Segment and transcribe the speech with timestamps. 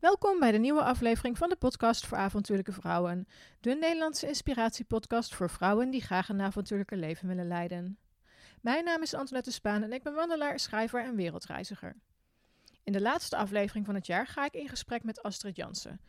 [0.00, 3.26] Welkom bij de nieuwe aflevering van de podcast voor avontuurlijke vrouwen.
[3.60, 7.98] De Nederlandse inspiratiepodcast voor vrouwen die graag een avontuurlijker leven willen leiden.
[8.60, 11.96] Mijn naam is Antoinette Spaan en ik ben wandelaar, schrijver en wereldreiziger.
[12.84, 16.00] In de laatste aflevering van het jaar ga ik in gesprek met Astrid Jansen.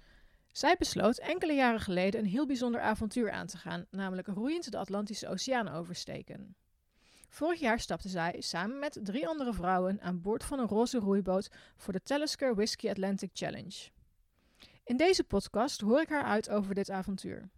[0.51, 4.77] Zij besloot enkele jaren geleden een heel bijzonder avontuur aan te gaan, namelijk roeiend de
[4.77, 6.55] Atlantische Oceaan oversteken.
[7.31, 11.49] Vorig jaar stapte zij samen met drie andere vrouwen aan boord van een roze roeiboot
[11.77, 13.89] voor de Talisker Whiskey Atlantic Challenge.
[14.83, 17.49] In deze podcast hoor ik haar uit over dit avontuur.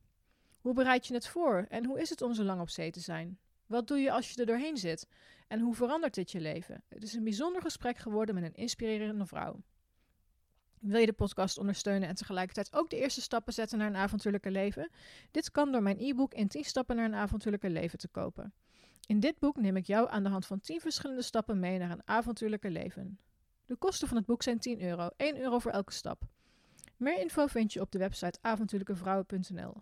[0.59, 2.99] Hoe bereid je het voor en hoe is het om zo lang op zee te
[2.99, 3.39] zijn?
[3.65, 5.07] Wat doe je als je er doorheen zit?
[5.47, 6.83] En hoe verandert dit je leven?
[6.89, 9.61] Het is een bijzonder gesprek geworden met een inspirerende vrouw.
[10.79, 14.51] Wil je de podcast ondersteunen en tegelijkertijd ook de eerste stappen zetten naar een avontuurlijke
[14.51, 14.89] leven?
[15.31, 18.53] Dit kan door mijn e-book in 10 stappen naar een avontuurlijke leven te kopen.
[19.07, 21.91] In dit boek neem ik jou aan de hand van 10 verschillende stappen mee naar
[21.91, 23.19] een avontuurlijke leven.
[23.65, 26.23] De kosten van het boek zijn 10 euro, 1 euro voor elke stap.
[26.97, 29.73] Meer info vind je op de website avontuurlijkevrouwen.nl.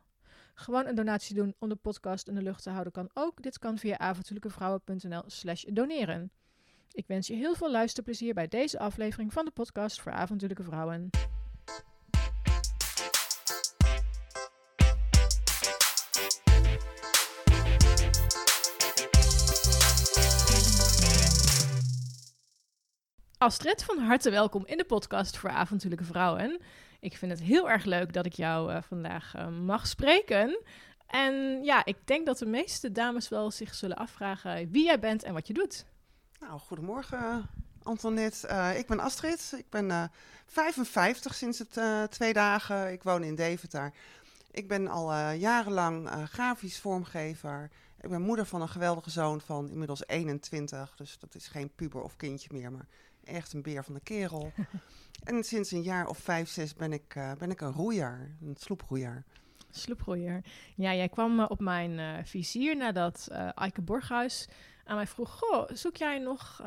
[0.54, 3.42] Gewoon een donatie doen om de podcast in de lucht te houden kan ook.
[3.42, 6.32] Dit kan via avontuurlijkevrouwen.nl slash doneren.
[6.92, 11.10] Ik wens je heel veel luisterplezier bij deze aflevering van de podcast voor avontuurlijke vrouwen.
[23.42, 26.60] Astrid, van harte welkom in de podcast voor avontuurlijke vrouwen.
[27.00, 30.60] Ik vind het heel erg leuk dat ik jou uh, vandaag uh, mag spreken.
[31.08, 35.24] En ja, ik denk dat de meeste dames wel zich zullen afvragen wie jij bent
[35.24, 35.86] en wat je doet.
[36.40, 37.50] Nou, goedemorgen
[37.84, 38.48] Antoinette.
[38.48, 39.54] Uh, ik ben Astrid.
[39.58, 40.12] Ik ben
[40.46, 42.92] 55 sinds het twee dagen.
[42.92, 43.94] Ik woon in Deventer.
[44.52, 47.70] Ik ben al jarenlang grafisch vormgever.
[48.02, 50.96] Ik ben moeder van een geweldige zoon van inmiddels 21.
[50.96, 52.88] Dus dat is geen puber of kindje meer, maar
[53.24, 54.52] echt een beer van de kerel.
[55.24, 58.56] en sinds een jaar of vijf, zes ben ik, uh, ben ik een roeier, een
[58.60, 59.24] sloeproeier.
[59.70, 60.42] Sloeproeier.
[60.76, 64.48] Ja, jij kwam uh, op mijn uh, vizier nadat Eike Borghuis
[64.84, 65.40] aan mij vroeg...
[65.40, 66.62] Goh, zoek jij nog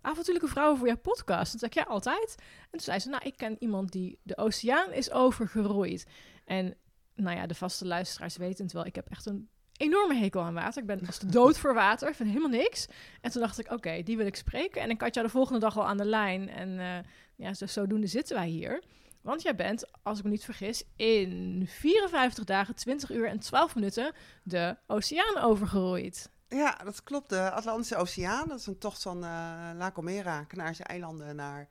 [0.00, 1.50] avontuurlijke vrouwen voor jouw podcast?
[1.50, 2.34] Toen zei ik, ja, altijd.
[2.38, 6.06] En toen zei ze, nou, ik ken iemand die de oceaan is overgeroeid.
[6.44, 6.76] En
[7.14, 8.86] nou ja, de vaste luisteraars weten het wel.
[8.86, 10.80] Ik heb echt een enorme hekel aan water.
[10.80, 12.08] Ik ben als de dood voor water.
[12.08, 12.86] Ik vind helemaal niks.
[13.20, 14.82] En toen dacht ik, oké, die wil ik spreken.
[14.82, 16.48] En ik had jou de volgende dag al aan de lijn.
[16.48, 16.96] En uh,
[17.36, 18.82] ja, zo, zodoende zitten wij hier.
[19.20, 23.74] Want jij bent, als ik me niet vergis, in 54 dagen, 20 uur en 12
[23.74, 24.12] minuten
[24.42, 26.30] de oceaan overgeroeid.
[26.48, 27.28] Ja, dat klopt.
[27.28, 31.68] De Atlantische Oceaan, dat is een tocht van uh, La Gomera, Canarische eilanden, naar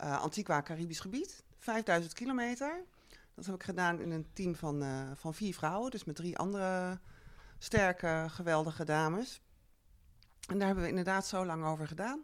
[0.00, 1.44] uh, Antigua, Caribisch gebied.
[1.58, 2.84] 5000 kilometer.
[3.34, 6.98] Dat heb ik gedaan in een team van, van vier vrouwen, dus met drie andere
[7.62, 9.40] sterke, geweldige dames.
[10.48, 12.22] En daar hebben we inderdaad zo lang over gedaan.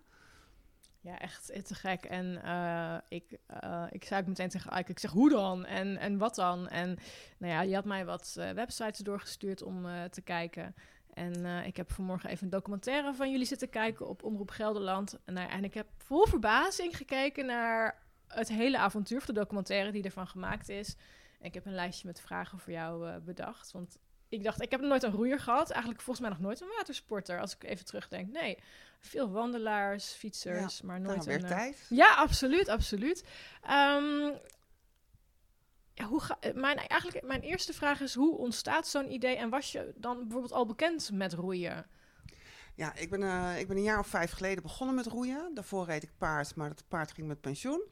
[1.01, 2.05] Ja, echt te gek.
[2.05, 5.65] En uh, ik, uh, ik zei ook meteen tegen Ike, ik zeg hoe dan?
[5.65, 6.69] En, en wat dan?
[6.69, 6.99] En
[7.39, 10.75] nou ja, je had mij wat websites doorgestuurd om te kijken.
[11.13, 15.19] En ik heb vanmorgen even een documentaire van jullie zitten kijken op Omroep Gelderland.
[15.25, 20.27] En, ik heb vol verbazing gekeken naar het hele avontuur, of de documentaire die ervan
[20.27, 20.97] gemaakt is.
[21.41, 23.73] En ik heb een lijstje met vragen voor jou bedacht.
[23.73, 25.71] Want ik dacht, ik heb nooit een roeier gehad.
[25.71, 27.41] Eigenlijk volgens mij nog nooit een watersporter.
[27.41, 28.33] Als ik even terugdenk.
[28.33, 28.59] Nee,
[29.01, 31.49] veel wandelaars, fietsers, ja, maar nooit nou, weer een...
[31.49, 31.87] tijd.
[31.89, 33.25] Ja, absoluut, absoluut.
[33.63, 34.39] Um,
[35.95, 39.37] ja, hoe ga, mijn, eigenlijk, mijn eerste vraag is, hoe ontstaat zo'n idee?
[39.37, 41.87] En was je dan bijvoorbeeld al bekend met roeien?
[42.75, 45.55] Ja, ik ben, uh, ik ben een jaar of vijf geleden begonnen met roeien.
[45.55, 47.83] Daarvoor reed ik paard, maar het paard ging met pensioen.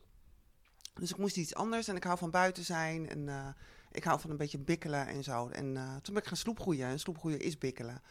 [0.94, 3.26] Dus ik moest iets anders en ik hou van buiten zijn en...
[3.26, 3.48] Uh,
[3.96, 5.48] ik hou van een beetje bikkelen en zo.
[5.48, 6.88] En uh, toen ben ik gaan sloeproeien.
[6.88, 8.02] En sloeproeien is bikkelen.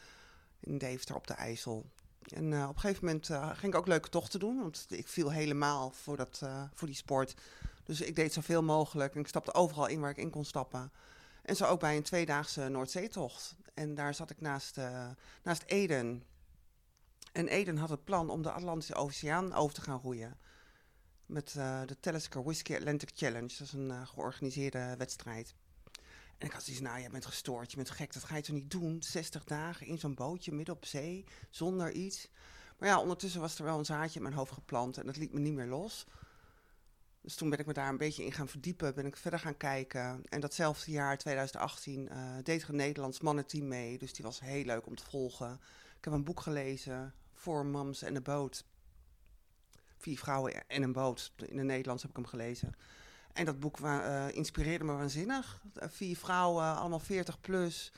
[0.60, 1.86] In Deventer op de IJssel.
[2.22, 4.60] En uh, op een gegeven moment uh, ging ik ook leuke tochten doen.
[4.62, 6.42] Want ik viel helemaal voor, dat,
[6.74, 7.36] voor die sport.
[7.84, 9.14] Dus ik deed zoveel mogelijk.
[9.14, 10.92] En ik stapte overal in waar ik in kon stappen.
[11.42, 13.56] En zo ook bij een tweedaagse Noordzeetocht.
[13.74, 14.80] En daar zat ik naast,
[15.44, 16.24] naast Eden.
[17.32, 20.38] En Eden had het plan om de Atlantische Oceaan over te gaan roeien.
[21.26, 21.52] Met
[21.86, 23.56] de Talisker Whiskey Atlantic Challenge.
[23.58, 25.56] Dat is een georganiseerde wedstrijd.
[26.38, 28.56] En ik had zoiets, nou, je bent gestoord, je bent gek, dat ga je toch
[28.56, 29.04] niet doen?
[29.04, 32.30] 60 dagen in zo'n bootje midden op zee, zonder iets.
[32.78, 35.34] Maar ja, ondertussen was er wel een zaadje in mijn hoofd geplant en dat liet
[35.34, 36.06] me niet meer los.
[37.22, 39.58] Dus toen ben ik me daar een beetje in gaan verdiepen, ben ik verder gaan
[39.58, 40.22] kijken.
[40.30, 43.98] En datzelfde jaar, 2018, uh, deed er een Nederlands mannenteam mee.
[43.98, 45.60] Dus die was heel leuk om te volgen.
[45.98, 48.66] Ik heb een boek gelezen, Four Moms en een Boot.
[49.98, 51.34] Vier vrouwen en een boot.
[51.46, 52.76] In het Nederlands heb ik hem gelezen.
[53.36, 55.62] En dat boek uh, inspireerde me waanzinnig.
[55.74, 57.92] Vier vrouwen, allemaal 40 plus.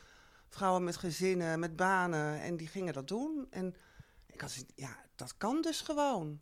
[0.49, 2.41] Vrouwen met gezinnen, met banen.
[2.41, 3.47] En die gingen dat doen.
[3.49, 3.75] En
[4.25, 6.41] ik had ja, dat kan dus gewoon.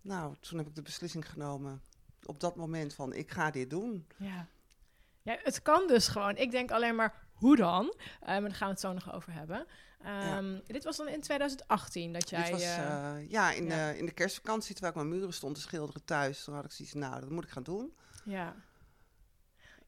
[0.00, 1.82] Nou, toen heb ik de beslissing genomen.
[2.24, 4.06] op dat moment van ik ga dit doen.
[4.16, 4.46] Ja.
[5.22, 6.36] ja, het kan dus gewoon.
[6.36, 7.94] Ik denk alleen maar, hoe dan?
[8.20, 9.66] Maar daar gaan we het zo nog over hebben.
[10.36, 12.42] Um, Dit was dan in 2018 dat jij...
[12.42, 13.90] Dit was, uh, ja, in, ja.
[13.90, 16.44] in de kerstvakantie, terwijl ik mijn muren stond te schilderen thuis.
[16.44, 17.94] Toen had ik zoiets nou, dat moet ik gaan doen.
[18.24, 18.54] Ja.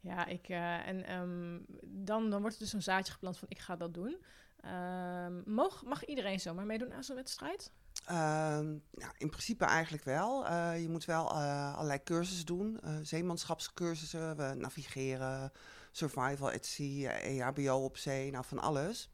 [0.01, 3.59] Ja, ik, uh, en um, dan, dan wordt er dus zo'n zaadje geplant van ik
[3.59, 4.17] ga dat doen.
[4.65, 7.73] Um, mag, mag iedereen zomaar meedoen aan zo'n wedstrijd?
[8.07, 10.47] nou, in principe eigenlijk wel.
[10.47, 12.81] Uh, je moet wel uh, allerlei cursussen doen.
[13.03, 15.53] zeemanschapscursussen, we navigeren,
[15.93, 19.11] survival at sea, EHBO op zee, nou van alles.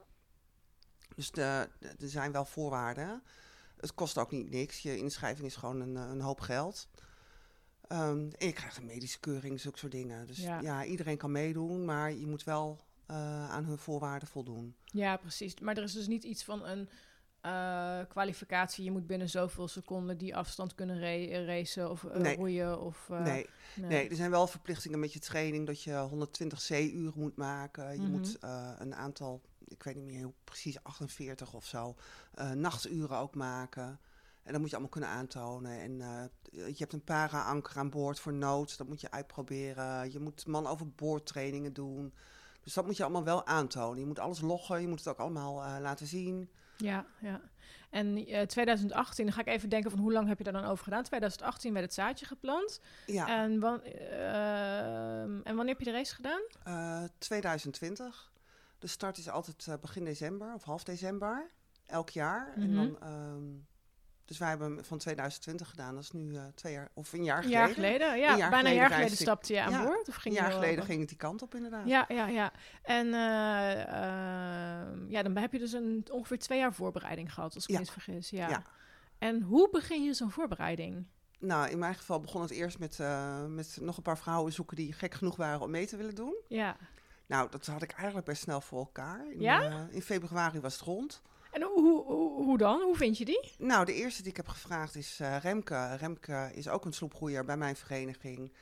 [1.15, 3.23] Dus er zijn wel voorwaarden.
[3.77, 4.79] Het kost ook niet niks.
[4.79, 6.89] Je inschrijving is gewoon een, een hoop geld.
[7.93, 10.27] Um, en je krijgt een medische keuring, zulke soort dingen.
[10.27, 14.75] Dus ja, ja iedereen kan meedoen, maar je moet wel uh, aan hun voorwaarden voldoen.
[14.85, 15.61] Ja, precies.
[15.61, 16.89] Maar er is dus niet iets van een
[17.49, 18.85] uh, kwalificatie.
[18.85, 22.37] Je moet binnen zoveel seconden die afstand kunnen ra racen of uh, nee.
[22.37, 22.81] roeien.
[22.81, 23.21] Of, nee.
[23.21, 23.47] nee.
[23.75, 24.09] Nee.
[24.09, 27.93] er zijn wel verplichtingen met je training dat je 120 C-uren moet maken.
[27.93, 28.11] Je mm -hmm.
[28.11, 28.37] moet
[28.79, 31.97] een aantal, ik weet niet meer heel precies, 48 of zo,
[32.55, 34.01] nachturen ook maken.
[34.43, 35.81] En dat moet je allemaal kunnen aantonen.
[35.81, 35.97] En
[36.51, 38.79] je hebt een para-anker aan boord voor nood.
[38.79, 40.13] Dat moet je uitproberen.
[40.13, 42.15] Je moet man over boord trainingen doen.
[42.63, 44.01] Dus dat moet je allemaal wel aantonen.
[44.01, 44.81] Je moet alles loggen.
[44.81, 46.51] Je moet het ook allemaal laten zien.
[46.79, 47.41] Ja, ja.
[47.91, 50.65] En uh, 2018, dan ga ik even denken van hoe lang heb je daar dan
[50.65, 51.03] over gedaan?
[51.03, 52.81] 2018 werd het zaadje geplant.
[53.07, 53.29] Ja.
[53.29, 56.41] En, wan en wanneer heb je de race gedaan?
[57.19, 58.33] 2020.
[58.79, 61.51] De start is altijd begin december of half december.
[61.87, 62.53] Elk jaar.
[62.57, 62.63] Mhm.
[62.63, 63.11] En dan...
[63.11, 63.67] Um,
[64.29, 65.95] dus wij hebben hem van 2020 gedaan.
[65.95, 67.59] Dat is nu uh, twee jaar of een jaar geleden.
[67.61, 68.33] jaar geleden, ja.
[68.33, 70.09] Een jaar bijna een jaar geleden stapte je aan Ja, boord.
[70.09, 71.87] Of ging Een jaar geleden ging het die kant op inderdaad.
[71.87, 72.53] Ja, ja, ja.
[72.83, 77.63] En eh, ehm, ja, dan heb je dus een, ongeveer twee jaar voorbereiding gehad, als
[77.65, 77.75] ik Ja.
[77.75, 78.31] me niet vergis.
[78.31, 78.49] Ja.
[78.49, 78.63] Ja.
[79.19, 81.07] En hoe begin je zo'n voorbereiding?
[81.39, 84.77] Nou, in mijn geval begon het eerst met, eh, met nog een paar vrouwen zoeken
[84.77, 86.35] die gek genoeg waren om mee te willen doen.
[86.49, 86.77] Ja.
[87.27, 89.33] Nou, dat had ik eigenlijk best snel voor elkaar.
[89.33, 89.63] In, Ja?
[89.63, 91.23] eh, in februari was het rond.
[91.51, 92.81] En hoe, hoe, hoe, dan?
[92.81, 93.55] Hoe vind je die?
[93.59, 95.95] Nou, de eerste die ik heb gevraagd is eh, Remke.
[95.95, 98.53] Remke is ook een sloepgroeier bij mijn vereniging.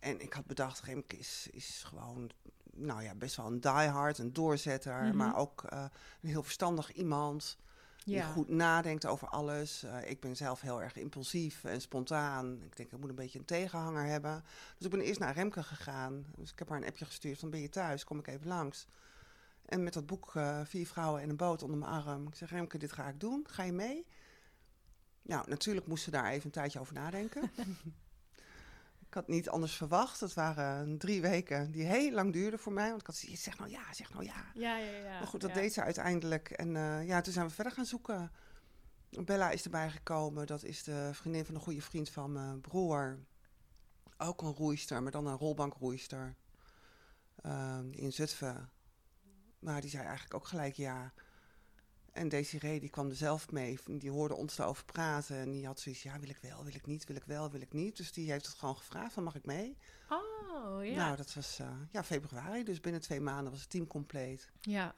[0.00, 2.30] En ik had bedacht, Remke is, is gewoon,
[2.72, 5.02] nou ja, best wel een diehard, een doorzetter.
[5.02, 5.16] Mhm.
[5.16, 5.84] Maar ook eh,
[6.22, 7.58] een heel verstandig iemand.
[8.04, 9.82] Die goed nadenkt over alles.
[9.82, 12.62] Eh, ik ben zelf heel erg impulsief en spontaan.
[12.62, 14.44] Ik denk, ik moet een beetje een tegenhanger hebben.
[14.76, 16.26] Dus ik ben eerst naar Remke gegaan.
[16.36, 18.04] Dus ik heb haar een appje gestuurd van, ben je thuis?
[18.04, 18.86] Kom ik even langs.
[19.66, 22.26] En met dat boek eh, Vier vrouwen en een boot onder mijn arm.
[22.26, 23.46] Ik zeg, Remke, dit ga ik doen.
[23.48, 24.06] Ga je mee?
[25.22, 27.42] Nou, natuurlijk moest ze daar even een tijdje over nadenken.
[29.08, 30.20] ik had niet anders verwacht.
[30.20, 32.88] Het waren drie weken die heel lang duurden voor mij.
[32.88, 34.50] Want ik had zoiets, zeg nou ja, zeg nou ja.
[34.54, 35.18] Ja, ja, ja.
[35.18, 35.56] Maar goed, dat ja.
[35.56, 36.50] deed ze uiteindelijk.
[36.50, 38.32] En eh, ja, toen zijn we verder gaan zoeken.
[39.10, 40.46] Bella is erbij gekomen.
[40.46, 43.18] Dat is de vriendin van een goede vriend van mijn broer.
[44.18, 46.36] Ook een roeister, maar dan een rolbankroeister.
[47.42, 48.70] Ehm, in Zutphen.
[49.58, 51.12] Maar die zei eigenlijk ook gelijk ja.
[52.12, 53.78] En Desiree, die kwam er zelf mee.
[53.98, 55.36] Die hoorde ons daarover praten.
[55.36, 57.60] En die had zoiets, ja, wil ik wel, wil ik niet, wil ik wel, wil
[57.60, 57.96] ik niet.
[57.96, 59.76] Dus die heeft het gewoon gevraagd, van mag ik mee?
[60.08, 60.94] Oh, ja.
[60.96, 62.64] Nou, dat was eh, ja, februari.
[62.64, 64.50] Dus binnen twee maanden was het team compleet.
[64.60, 64.94] ja.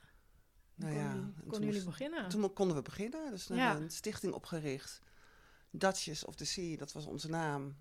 [0.74, 2.28] Nou Kon ja, jullie- en konden toen jullie moest- beginnen?
[2.28, 3.30] Toen konden we beginnen.
[3.30, 3.66] Dus we Ja.
[3.66, 5.00] hebben een stichting opgericht.
[5.70, 7.76] Duchess of the Sea, dat was onze naam.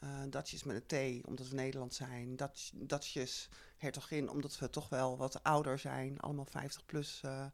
[0.00, 2.36] Eh Duchess met een T, omdat we Nederland zijn.
[2.36, 6.20] Dutch, Duchess, hertogin, omdat we toch wel wat ouder zijn.
[6.20, 7.46] Allemaal 50 plus eh,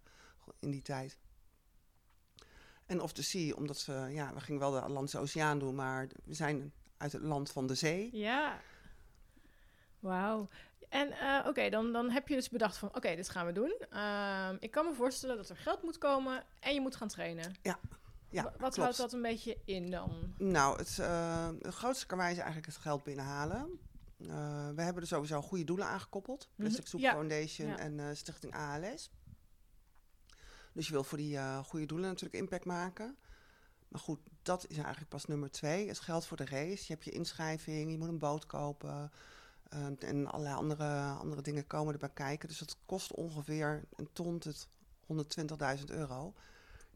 [0.60, 1.18] in die tijd.
[2.86, 6.08] En of the Sea, omdat we, ja, we gingen wel de Atlantische Oceaan doen, maar
[6.24, 8.08] we zijn uit het land van de zee.
[8.12, 8.60] Ja.
[9.98, 10.48] Wauw.
[10.88, 13.76] En eh, oké, dan, dan heb je dus bedacht van, oké, dit gaan we doen.
[13.90, 17.54] Ehm, ik kan me voorstellen dat er geld moet komen en je moet gaan trainen.
[17.62, 17.78] Ja,
[18.30, 18.76] Wa- Wat klopt.
[18.76, 20.34] houdt dat een beetje in dan?
[20.38, 23.78] Nou, het, eh, het grootste karwei is eigenlijk het geld binnenhalen.
[24.18, 26.48] Eh, we hebben er sowieso goede doelen aangekoppeld.
[26.54, 27.78] Plastic Mhm, Soup ja, Foundation ja.
[27.78, 29.10] en eh, Stichting ALS.
[30.72, 33.16] Dus je wil voor die goede doelen natuurlijk impact maken.
[33.88, 35.88] Maar goed, dat is eigenlijk pas nummer twee.
[35.88, 36.84] Het geld voor de race.
[36.86, 39.10] Je hebt je inschrijving, je moet een boot kopen.
[39.66, 42.48] eh, en allerlei andere, andere dingen komen erbij kijken.
[42.48, 44.68] Dus dat kost ongeveer een ton tot
[45.06, 46.34] 120.000 euro.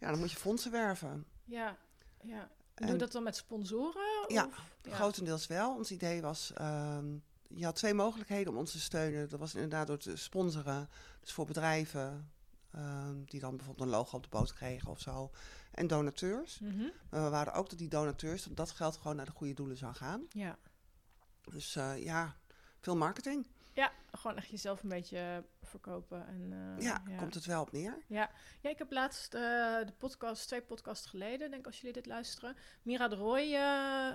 [0.00, 1.26] Ja, dan moet je fondsen werven.
[1.44, 1.76] Ja,
[2.22, 2.48] ja.
[2.74, 4.24] Doe En- je dat dan met sponsoren?
[4.28, 4.48] Ja.
[4.82, 5.74] Grotendeels wel.
[5.76, 7.06] Ons idee was, ehm,
[7.48, 9.28] je had twee mogelijkheden om ons te steunen.
[9.28, 10.88] Dat was inderdaad door te sponsoren.
[11.20, 12.30] Dus voor bedrijven
[12.70, 15.30] ehm, die dan bijvoorbeeld een logo op de boot kregen of zo.
[15.70, 16.58] En donateurs.
[16.58, 16.82] Mhm.
[17.10, 19.76] Maar we waren ook dat die donateurs, dat dat geld gewoon naar de goede doelen
[19.76, 20.26] zou gaan.
[20.28, 20.58] Ja.
[21.50, 22.36] Dus eh, ja,
[22.80, 23.46] veel marketing.
[23.80, 26.26] Ja, gewoon echt jezelf een beetje verkopen.
[26.26, 27.98] En, eh, ja, komt het wel op neer.
[28.06, 29.40] Ja, ja ik heb laatst uh,
[29.86, 34.10] de podcast, twee podcasts geleden, denk als jullie dit luisteren, Mira de Roy uh,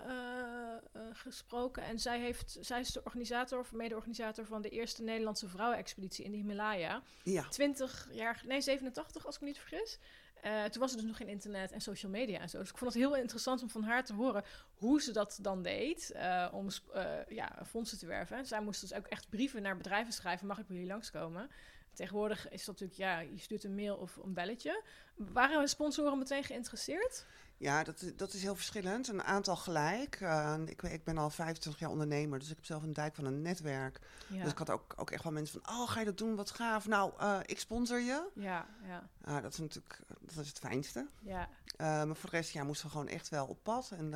[1.14, 1.84] gesproken.
[1.84, 6.32] En zij, heeft, zij is de organisator of mede-organisator van de eerste Nederlandse vrouwenexpeditie in
[6.32, 7.02] de Himalaya.
[7.24, 7.48] Ja.
[7.50, 10.00] 20 jaar, nee 87 als ik me niet vergis.
[10.46, 12.60] Uh, toen was er dus nog geen internet en social media en zo.
[12.60, 15.62] Dus ik vond het heel interessant om van haar te horen hoe ze dat dan
[15.62, 18.46] deed uh, om uh, ja, fondsen te werven.
[18.46, 20.48] Zij moest dus ook echt brieven naar bedrijven schrijven.
[20.48, 21.50] Mag ik bij jullie langskomen?
[21.94, 24.84] Tegenwoordig is dat natuurlijk, ja, je stuurt een mail of een belletje.
[25.16, 27.26] Waren sponsoren meteen geïnteresseerd?
[27.58, 29.08] Ja, dat, dat is heel verschillend.
[29.08, 30.20] Een aantal gelijk.
[30.22, 33.26] Uh, ik, ik ben al 25 jaar ondernemer, dus ik heb zelf een dijk van
[33.26, 34.00] een netwerk.
[34.28, 34.44] Ja.
[34.44, 36.36] Dus ik had ook, ook echt wel mensen van, oh, ga je dat doen?
[36.36, 36.88] Wat gaaf.
[36.88, 38.30] Nou, uh, ik sponsor je.
[38.34, 39.10] Ja, ja.
[39.28, 41.08] Uh, dat is natuurlijk dat is het fijnste.
[41.20, 41.50] Ja.
[41.78, 43.92] maar voor de rest ja, moesten we gewoon echt wel op pad.
[43.92, 44.10] En,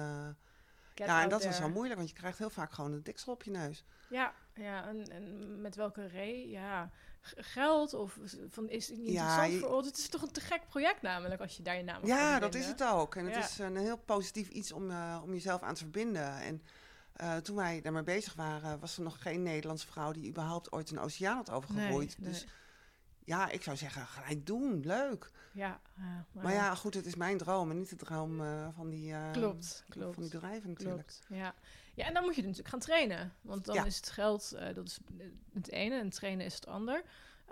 [0.94, 1.52] ja, en dat there.
[1.52, 3.84] was wel moeilijk, want je krijgt heel vaak gewoon een diksel op je neus.
[4.10, 6.50] Ja, ja en, en met welke ree?
[6.50, 6.90] Ja,
[7.22, 8.18] geld of
[8.50, 9.86] van is het niet ja, interessant je, voor ons?
[9.86, 12.40] Het is toch een te gek project namelijk als je daar je naam op Ja,
[12.40, 13.16] dat is het ook.
[13.16, 13.40] En het ja.
[13.40, 16.34] is een heel positief iets om, uh, om jezelf aan te verbinden.
[16.42, 16.64] En
[17.22, 20.92] uh, toen wij daarmee bezig waren, was er nog geen Nederlandse vrouw die überhaupt ooit
[20.92, 22.16] een oceaan had overgegroeid.
[22.20, 22.54] Nee, dus nee.
[23.24, 25.32] ja, ik zou zeggen, gelijk doen, leuk.
[25.52, 28.42] Ja, uh, maar, maar, ja, goed, het is mijn droom en niet de droom
[28.76, 31.08] van, die, klopt, klopt, van die bedrijven natuurlijk.
[31.08, 31.56] Klopt, ja.
[32.00, 33.34] Ja, en dan moet je natuurlijk gaan trainen.
[33.42, 33.86] Want dan ja.
[33.86, 35.00] is het geld, uh, dat is
[35.54, 37.04] het ene en trainen is het ander.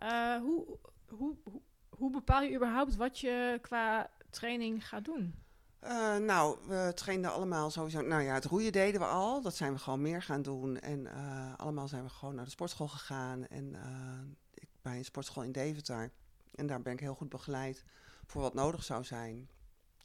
[0.04, 0.78] Uh, hoe,
[1.10, 5.36] hoe, hoe, hoe, bepaal je überhaupt wat je qua training gaat doen?
[5.84, 8.02] Uh, nou, we trainden allemaal sowieso.
[8.02, 9.42] Nou ja, het roeien deden we al.
[9.42, 10.80] Dat zijn we gewoon meer gaan doen.
[10.80, 11.08] En
[11.58, 13.48] allemaal zijn we gewoon naar de sportschool gegaan.
[13.48, 13.76] En
[14.54, 16.12] ik bij een sportschool in Deventer.
[16.56, 17.84] En daar ben ik heel goed begeleid
[18.26, 19.50] voor wat nodig zou zijn.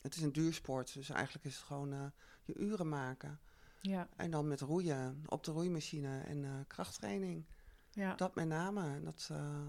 [0.00, 2.12] Het is een duursport, dus eigenlijk is het gewoon
[2.44, 3.40] je uren maken.
[3.82, 4.08] Ja.
[4.16, 7.44] En dan met roeien op de roeimachine en uh, krachttraining.
[7.90, 8.14] Ja.
[8.14, 9.02] Dat met name.
[9.02, 9.66] Dat, uh,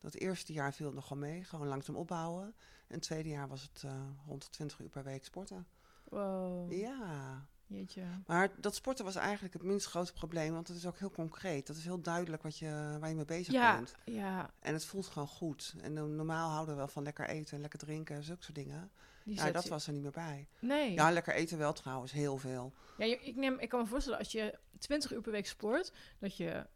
[0.00, 2.44] dat eerste jaar viel het nog wel mee, gewoon langzaam opbouwen.
[2.86, 3.92] En het tweede jaar was het uh,
[4.26, 5.66] rond de 20 uur per week sporten.
[6.04, 6.72] Wow.
[6.72, 7.46] Ja.
[7.66, 8.02] Jeetje.
[8.26, 11.66] Maar dat sporten was eigenlijk het minst grote probleem, want het is ook heel concreet.
[11.66, 13.94] Dat is heel duidelijk wat je, waar je mee bezig ja, bent.
[14.04, 14.50] Ja.
[14.60, 15.74] En het voelt gewoon goed.
[15.80, 18.90] En normaal houden we wel van lekker eten en lekker drinken, zulke soort dingen.
[19.30, 20.48] Die ja, dat was er niet meer bij.
[20.58, 20.92] Nee.
[20.92, 22.72] Ja, lekker eten wel trouwens, heel veel.
[22.98, 26.36] Ja, ik, neem, ik kan me voorstellen, als je 20 uur per week sport, dat
[26.36, 26.66] je,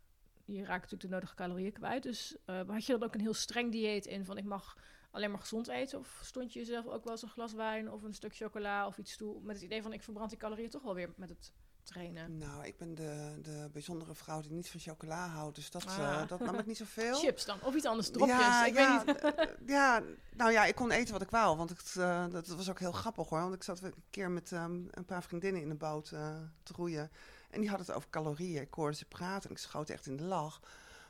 [0.44, 2.02] je raakt natuurlijk de nodige calorieën kwijt.
[2.02, 4.76] Dus uh, had je dan ook een heel streng dieet in van ik mag
[5.10, 5.98] alleen maar gezond eten?
[5.98, 8.98] Of stond je jezelf ook wel eens een glas wijn of een stuk chocola of
[8.98, 11.52] iets toe met het idee van ik verbrand die calorieën toch wel weer met het
[11.84, 12.38] trainen?
[12.38, 15.56] Nou, ik ben de, de bijzondere vrouw die niet van chocola houdt.
[15.56, 15.98] Dus dat, ah.
[15.98, 17.18] uh, dat nam ik niet zoveel.
[17.24, 17.58] Chips dan?
[17.62, 18.38] Of iets anders, dropjes?
[18.38, 19.54] Ja, ik ja, weet niet.
[19.66, 20.02] ja,
[20.36, 21.56] nou ja, ik kon eten wat ik wou.
[21.56, 23.40] Want het, uh, dat was ook heel grappig hoor.
[23.40, 26.72] Want ik zat een keer met um, een paar vriendinnen in de boot uh, te
[26.72, 27.10] roeien.
[27.50, 28.62] En die hadden het over calorieën.
[28.62, 30.60] Ik hoorde ze praten en ik schoot echt in de lach.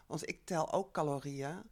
[0.06, 1.62] Want ik tel ook calorieën.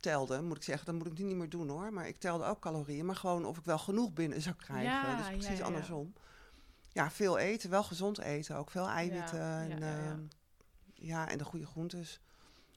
[0.00, 0.86] Telde, moet ik zeggen.
[0.86, 1.92] Dat moet ik nu niet meer doen hoor.
[1.92, 3.06] Maar ik telde ook calorieën.
[3.06, 4.84] Maar gewoon of ik wel genoeg binnen zou krijgen.
[4.84, 6.12] Ja, dus precies ja, ja, andersom.
[6.92, 10.10] Ja, veel eten, wel gezond eten, ook veel eiwitten Ja, en, ja, ja, ja.
[10.10, 10.20] ehm,
[10.94, 12.20] ja, en de goede groentes.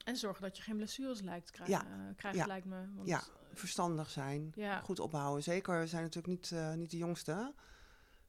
[0.03, 1.86] En zorgen dat je geen blessures lijkt krijg, Ja.
[1.86, 2.46] eh, krijgt, Ja.
[2.46, 2.93] lijkt me.
[2.96, 4.79] Want, Ja, verstandig zijn, Ja.
[4.79, 5.43] goed opbouwen.
[5.43, 7.53] Zeker, we zijn natuurlijk niet, eh, niet de jongste,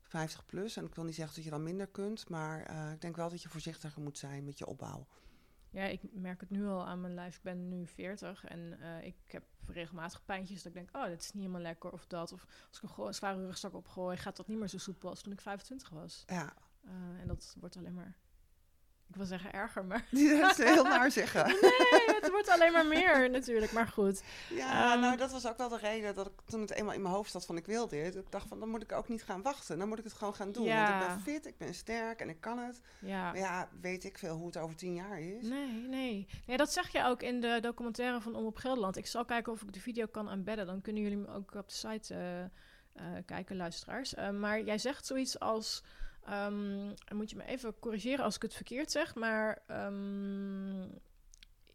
[0.03, 0.77] 50 plus.
[0.77, 3.29] En ik wil niet zeggen dat je dan minder kunt, maar eh, ik denk wel
[3.31, 5.07] dat je voorzichtiger moet zijn met je opbouw.
[5.75, 7.37] Ja, ik merk het nu al aan mijn lijf.
[7.37, 11.21] Ik ben nu 40 en eh, ik heb regelmatig pijntjes dat ik denk, oh, dit
[11.21, 12.33] is niet helemaal lekker of dat.
[12.33, 15.21] Of als ik een, een zware rugzak opgooi, gaat dat niet meer zo soepel als
[15.23, 16.25] toen ik 25 was.
[16.27, 16.53] Ja,
[16.85, 18.17] Eh, en dat wordt alleen maar,
[19.09, 20.07] ik wil zeggen erger, maar
[20.41, 21.47] dat is heel naar zeggen.
[21.61, 23.73] nee, het wordt alleen maar meer natuurlijk.
[23.73, 26.71] Maar goed, Ja, Ehm, nou dat was ook wel de reden dat ik toen het
[26.71, 28.17] eenmaal in mijn hoofd zat van ik wil dit.
[28.17, 29.79] Ik dacht van dan moet ik ook niet gaan wachten.
[29.79, 30.65] Dan moet ik het gewoon gaan doen.
[30.65, 30.91] Ja.
[30.91, 32.81] Want ik ben fit, ik ben sterk en ik kan het.
[32.99, 33.23] ja.
[33.23, 35.43] Maar ja, weet ik veel hoe het over tien jaar is.
[35.47, 36.27] Nee, nee.
[36.47, 36.57] nee.
[36.57, 38.97] Dat zeg je ook in de documentaire van Omroep Gelderland.
[38.97, 40.67] Ik zal kijken of ik de video kan embedden.
[40.67, 42.43] Dan kunnen jullie hem ook op de site eh,
[42.95, 44.15] eh, kijken, luisteraars.
[44.15, 45.83] Eh, maar jij zegt zoiets als...
[46.29, 49.15] dan moet je me even corrigeren als ik het verkeerd zeg.
[49.15, 50.83] Maar ehm,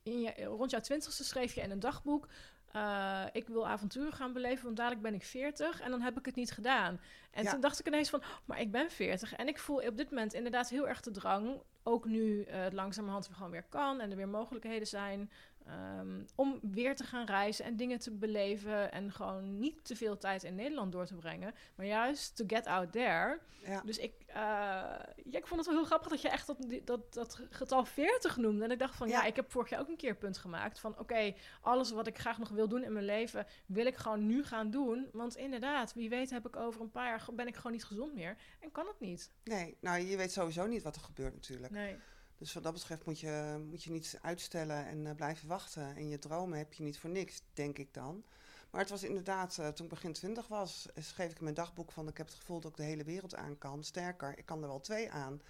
[0.04, 2.28] in je, rond jouw twintigste schreef je in een dagboek...
[2.72, 6.26] eh, ik wil avonturen gaan beleven, want dadelijk ben ik 40 en dan heb ik
[6.26, 7.00] het niet gedaan.
[7.32, 7.52] En Ja.
[7.52, 10.10] toen dacht ik ineens van, "Oh, maar ik ben 40 en ik voel op dit
[10.10, 14.00] moment inderdaad heel erg de drang, ook nu eh, het langzamerhand weer gewoon weer kan
[14.00, 15.32] en er weer mogelijkheden zijn,
[15.70, 20.18] ehm, om weer te gaan reizen en dingen te beleven en gewoon niet te veel
[20.18, 23.40] tijd in Nederland door te brengen, maar juist to get out there.
[23.66, 23.82] Ja.
[23.86, 27.14] Dus ik, eh, ja, ik vond het wel heel grappig dat je echt dat, dat,
[27.14, 28.64] dat getal 40 noemde.
[28.64, 29.26] En ik dacht van, ja, Ja.
[29.28, 32.18] ik heb vorig jaar ook een keer een punt gemaakt van, oké, alles wat ik
[32.18, 35.10] graag nog wil doen in mijn leven, wil ik gewoon nu gaan doen.
[35.12, 38.14] Want inderdaad, wie weet heb ik over een paar jaar, ben ik gewoon niet gezond
[38.14, 39.32] meer en kan het niet.
[39.44, 41.72] Nee, nou je weet sowieso niet wat er gebeurt natuurlijk.
[41.74, 41.98] Nee.
[42.40, 45.96] Dus wat dat betreft moet je, moet je niet uitstellen en eh, blijven wachten.
[45.96, 48.24] En je dromen heb je niet voor niks, denk ik dan.
[48.70, 51.56] Maar het was inderdaad, eh, toen ik begin twintig was, eh, schreef ik in mijn
[51.56, 52.08] dagboek van...
[52.08, 53.84] ik heb het gevoel dat ik de hele wereld aan kan.
[53.84, 55.42] Sterker, ik kan er wel twee aan.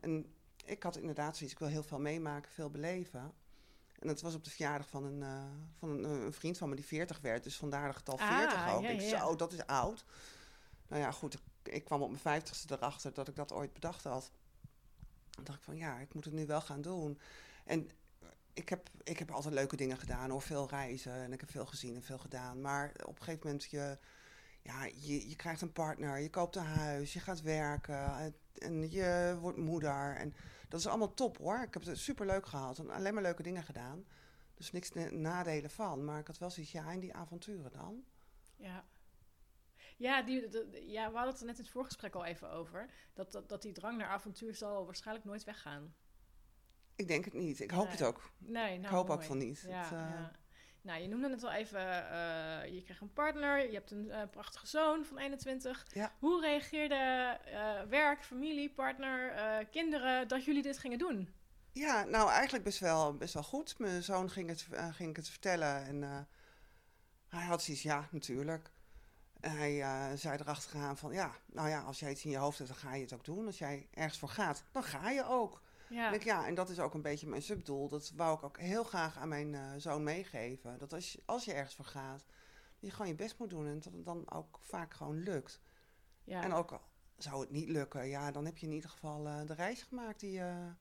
[0.00, 0.34] En
[0.64, 3.32] ik had inderdaad zoiets, ik wil heel veel meemaken, veel beleven.
[3.98, 5.24] En dat was op de verjaardag van een,
[5.78, 7.44] van een, een vriend van me die 40 werd.
[7.44, 8.82] Dus vandaar het getal Ah, 40 ook.
[8.82, 9.18] ja, ik ja.
[9.18, 10.04] zo, dat is oud.
[10.88, 14.04] Nou ja, goed, ik, ik kwam op mijn vijftigste erachter dat ik dat ooit bedacht
[14.04, 14.30] had.
[15.34, 17.18] Dan dacht ik van ja, ik moet het nu wel gaan doen.
[17.64, 17.90] En
[18.52, 21.66] ik heb, ik heb altijd leuke dingen gedaan hoor, veel reizen en ik heb veel
[21.66, 22.60] gezien en veel gedaan.
[22.60, 23.98] Maar op een gegeven moment, je,
[24.62, 29.36] ja, je, je krijgt een partner, je koopt een huis, je gaat werken en- je
[29.40, 30.16] wordt moeder.
[30.16, 30.34] En
[30.68, 31.62] dat is allemaal top hoor.
[31.62, 34.04] Ik heb het super leuk gehad en alleen maar leuke dingen gedaan.
[34.54, 36.04] Dus niks nadelen van.
[36.04, 38.04] Maar ik had wel zoiets, ja, en die avonturen dan?
[38.56, 38.84] Ja.
[40.02, 42.90] Ja, die, de- ja, we hadden het er net in het voorgesprek al even over.
[43.14, 45.94] Dat, dat, dat die drang naar avontuur zal waarschijnlijk nooit weggaan.
[46.96, 47.60] Ik denk het niet.
[47.60, 47.92] Ik hoop Nee.
[47.92, 48.30] het ook.
[48.38, 49.64] Nee, nou, ik hoop ook van niet.
[49.68, 50.30] Ja, eh, ja.
[50.80, 51.80] Nou, je noemde het al even.
[52.10, 55.86] eh, je kreeg een partner, je hebt een eh, prachtige zoon van 21.
[55.92, 56.12] Ja.
[56.18, 57.38] Hoe reageerde
[57.88, 61.34] werk, familie, partner, kinderen dat jullie dit gingen doen?
[61.72, 63.78] Ja, nou eigenlijk best wel, best wel goed.
[63.78, 66.28] Mijn zoon ging het, ging ik het vertellen en
[67.28, 68.70] hij had zoiets, ja, natuurlijk.
[69.42, 72.58] En hij eh, zei erachteraan van, ja, nou ja, als jij iets in je hoofd
[72.58, 73.46] hebt, dan ga je het ook doen.
[73.46, 75.62] Als jij ergens voor gaat, dan ga je ook.
[75.88, 77.88] Ja, En, ik, ja, en dat is ook een beetje mijn subdoel.
[77.88, 80.78] Dat wou ik ook heel graag aan mijn eh, zoon meegeven.
[80.78, 82.24] Dat als je, als je ergens voor gaat,
[82.78, 83.66] je gewoon je best moet doen.
[83.66, 85.60] En dat het dan ook vaak gewoon lukt.
[86.24, 86.42] ja.
[86.42, 86.80] En ook al
[87.16, 90.20] zou het niet lukken, ja, dan heb je in ieder geval eh, de reis gemaakt
[90.20, 90.72] die, je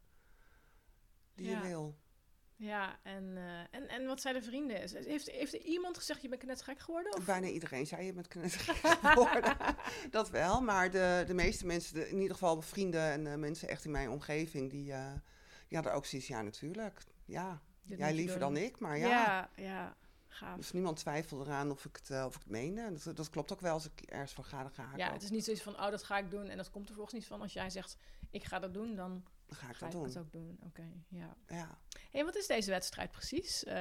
[1.36, 1.62] die Ja.
[1.62, 1.98] je wil.
[2.62, 4.78] Ja en, eh, en, en wat zeiden vrienden?
[4.78, 7.16] Heeft, heeft er iemand gezegd, je bent net gek geworden?
[7.16, 7.26] Of?
[7.26, 8.76] Bijna iedereen zei je met knettergek
[9.06, 9.56] geworden.
[10.12, 13.68] dat wel, maar de, de meeste mensen, de, in ieder geval vrienden en eh, mensen
[13.68, 15.14] echt in mijn omgeving, die, eh
[15.68, 17.04] die hadden ook zoiets, ja natuurlijk.
[17.26, 18.54] Ja, Dit jij liever doen.
[18.54, 19.08] dan ik, maar ja.
[19.08, 19.96] ja, ja,
[20.28, 20.58] gaaf.
[20.58, 22.82] Dus niemand twijfelde eraan of ik het, of ik het meende.
[22.82, 25.08] En Dat, dat klopt ook wel, als ik ergens voor ga, dan ga ik Ja,
[25.08, 25.14] ook.
[25.14, 26.48] het is niet zoiets van, oh, dat ga ik doen.
[26.50, 27.42] En dat komt er volgens niet van.
[27.42, 27.98] Als jij zegt,
[28.30, 30.08] ik ga dat doen, dan Dan ga ik ga dat ik doen.
[30.08, 30.60] het ook doen.
[30.66, 31.36] Oké, ja.
[31.48, 31.78] Ja.
[32.12, 33.64] Hey, wat is deze wedstrijd precies?
[33.64, 33.76] Eh,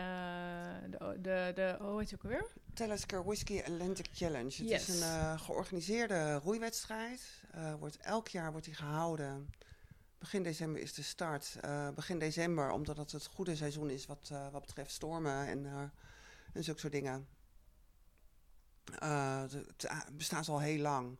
[0.90, 2.46] de, de, de, hoe heet het ook alweer?
[2.74, 4.44] Talisker Whiskey Atlantic Challenge.
[4.44, 4.88] Het Yes.
[4.88, 7.22] is een eh, georganiseerde roeiwedstrijd.
[7.50, 9.50] Eh, wordt, elk jaar wordt die gehouden.
[10.18, 11.56] Begin december is de start.
[11.94, 15.92] Begin december, omdat het het goede seizoen is wat, wat betreft stormen en,
[16.52, 17.28] en zulke soort dingen.
[18.98, 19.66] Het
[20.12, 21.16] bestaat al heel lang.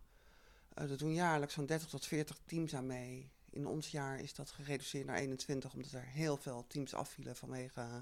[0.75, 3.31] Er doen jaarlijks zo'n 30 tot 40 teams aan mee.
[3.51, 7.81] In ons jaar is dat gereduceerd naar 21, omdat er heel veel teams afvielen vanwege
[7.81, 7.95] eh,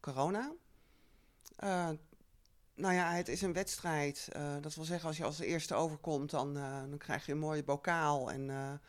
[0.00, 0.52] corona.
[1.56, 1.90] Eh,
[2.74, 4.28] nou ja, het is een wedstrijd.
[4.32, 7.64] Eh, dat wil zeggen, als je als eerste overkomt, dan, dan krijg je een mooie
[7.64, 8.30] bokaal.
[8.30, 8.80] En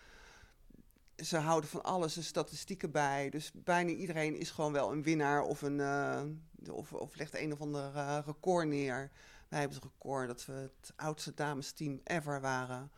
[1.16, 3.30] ze houden van alles de statistieken bij.
[3.30, 5.82] Dus bijna iedereen is gewoon wel een winnaar of, een,
[6.72, 7.92] of, of legt een of ander
[8.26, 9.12] record neer.
[9.48, 12.92] Wij hebben het record dat we het oudste damesteam ever waren.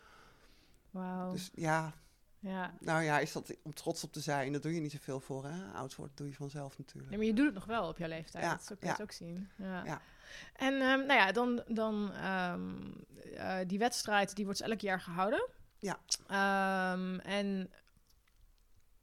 [0.91, 1.31] Wauw.
[1.31, 1.93] Dus ja,
[2.41, 2.73] ja.
[2.79, 4.51] nou ja, is dat om trots op te zijn.
[4.51, 5.71] Daar doe je niet zoveel voor, hè?
[5.73, 7.09] Oud worden doe je vanzelf natuurlijk.
[7.09, 8.43] Nee, maar je doet het nog wel op jouw leeftijd.
[8.43, 8.91] Ja, dat kun je ja.
[8.91, 9.49] het ook zien.
[9.55, 9.83] Ja.
[9.85, 10.01] Ja.
[10.53, 12.71] En ehm, nou ja, dan, dan ehm,
[13.35, 15.47] eh, die wedstrijd, die wordt elk jaar gehouden.
[15.79, 15.99] Ja.
[16.27, 17.71] Ehm, en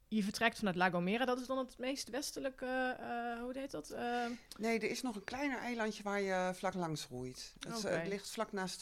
[0.09, 1.25] je vertrekt vanuit La Gomera.
[1.25, 3.91] Dat is dan het meest westelijke, eh, hoe heet dat?
[3.91, 7.55] Ehm, Nee, er is nog een kleiner eilandje waar je vlak langs roeit.
[7.61, 8.79] Het, is, eh, het ligt vlak naast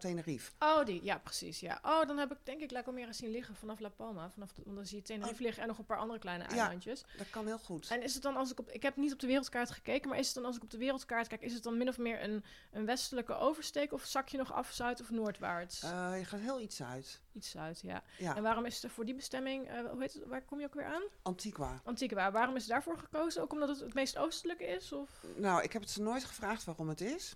[0.00, 0.50] Tenerife.
[0.58, 1.04] oh, die.
[1.04, 1.60] Ja, precies.
[1.60, 1.78] Ja.
[1.82, 4.30] Oh, dan heb ik denk ik La Gomera zien liggen vanaf La Palma.
[4.30, 6.50] Vanaf want dan zie je Tenerife liggen en nog een paar andere kleine Oh.
[6.50, 6.56] Ja.
[6.62, 7.04] eilandjes.
[7.18, 7.88] Dat kan heel goed.
[7.90, 8.70] En is het dan als ik op...
[8.70, 10.78] Ik heb niet op de wereldkaart gekeken, maar is het dan als ik op de
[10.78, 11.40] wereldkaart kijk...
[11.42, 13.92] is het dan min of meer een, een westelijke oversteek...
[13.92, 15.80] of zak je nog af zuid- of noordwaarts?
[15.80, 17.20] Je gaat heel iets uit.
[17.36, 18.02] Iets zuid, ja.
[18.18, 19.68] Ja, En waarom is er voor die bestemming...
[19.68, 21.02] eh, hoe heet het, waar kom je ook weer aan?
[21.22, 21.80] Antigua.
[21.84, 22.30] Antigua.
[22.32, 23.42] Waarom is daarvoor gekozen?
[23.42, 24.92] Ook omdat het het meest oostelijke is?
[24.92, 25.10] Of?
[25.36, 27.34] Nou, ik heb het ze nooit gevraagd waarom het is.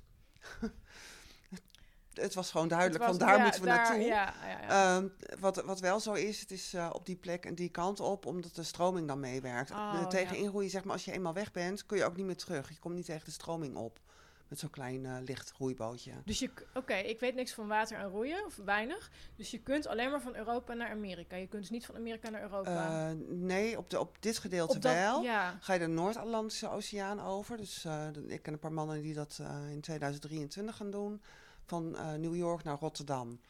[2.14, 4.04] het was gewoon duidelijk, was- van daar ja, moeten we daar- naartoe.
[4.04, 4.96] Ja, ja, ja.
[4.96, 5.08] Ehm,
[5.40, 8.26] wat, wat wel zo is, het is eh, op die plek en die kant op,
[8.26, 9.70] omdat de stroming dan meewerkt.
[9.70, 10.42] Oh, tegen ja.
[10.42, 12.68] inroeien, zeg maar, als je eenmaal weg bent, kun je ook niet meer terug.
[12.68, 14.00] Je komt niet tegen de stroming op
[14.50, 16.12] met zo'n klein eh, licht roeibootje.
[16.24, 16.50] Dus je...
[16.74, 19.10] Oké, ik weet niks van water en roeien, of weinig.
[19.36, 21.36] Dus je kunt alleen maar van Europa naar Amerika.
[21.36, 23.08] Je kunt dus niet van Amerika naar Europa.
[23.10, 25.22] Eh, nee, op, de, op dit gedeelte Op dat- wel.
[25.22, 25.56] Ja.
[25.60, 27.56] Ga je de Noord-Atlantische Oceaan over.
[27.56, 31.22] Dus eh, ik ken een paar mannen die dat in 2023 gaan doen.
[31.64, 33.40] Van New York naar Rotterdam.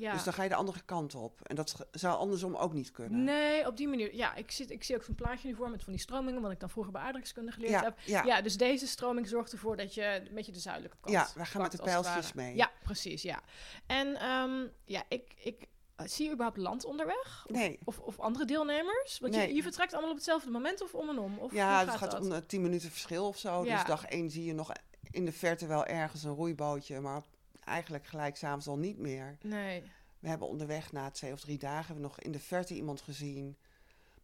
[0.00, 0.12] Ja.
[0.12, 1.40] Dus dan ga je de andere kant op.
[1.42, 3.24] En dat zou andersom ook niet kunnen.
[3.24, 4.14] Nee, op die manier.
[4.14, 6.50] Ja, ik, zit, ik zie ook zo'n plaatje nu voor met van die stromingen, wat
[6.50, 7.98] ik dan vroeger bij aardrijkskunde geleerd ja, heb.
[8.04, 8.24] ja.
[8.24, 8.42] Ja.
[8.42, 11.62] dus deze stroming zorgt ervoor dat je een beetje de zuidelijke kant Ja, wij gaan
[11.62, 12.56] met de pijltjes mee.
[12.56, 13.40] Ja, precies, ja.
[13.86, 17.44] En ehm, ja, ik, ik eh, zie je überhaupt land onderweg?
[17.46, 17.78] Nee.
[17.84, 19.18] Of, of andere deelnemers?
[19.18, 19.48] Want Nee.
[19.48, 21.38] je, je vertrekt allemaal op hetzelfde moment of om en om?
[21.38, 22.20] Of ja, het gaat dat?
[22.20, 23.64] om eh, 10 minuten verschil of zo.
[23.64, 23.76] Ja.
[23.76, 24.72] Dus dag 1 zie je nog
[25.10, 27.22] in de verte wel ergens een roeibootje, maar
[27.70, 29.36] eigenlijk gelijk s'avonds al niet meer.
[29.42, 29.82] Nee.
[30.18, 33.56] We hebben onderweg na twee of drie dagen nog in de verte iemand gezien.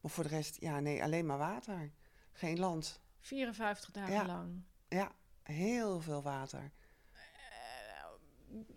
[0.01, 1.91] Maar voor de rest, ja, nee, alleen maar water.
[2.33, 3.01] Geen land.
[3.21, 4.27] 54 dagen Ja.
[4.27, 4.63] lang.
[4.89, 6.71] Ja, heel veel water.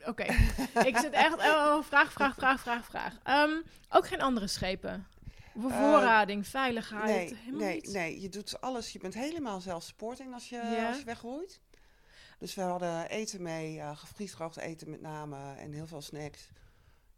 [0.05, 0.23] Oké,
[0.86, 1.34] ik zit echt...
[1.38, 3.17] Oh, vraag, vraag, vraag, vraag, vraag.
[3.23, 5.08] Ehm, ook geen andere schepen?
[5.53, 7.05] Bevoorrading, veiligheid?
[7.05, 8.91] Nee, helemaal nee, nee, je doet alles.
[8.91, 11.60] Je bent helemaal zelfsporting als je, als je wegroeit.
[12.39, 16.49] Dus we hadden eten mee, eh gevriesdroogd eten met name en heel veel snacks.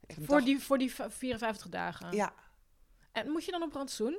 [0.08, 2.12] Voor dag- die, voor die v- 54 dagen?
[2.16, 2.34] Ja,
[3.12, 4.18] En moet je dan op rantsoen?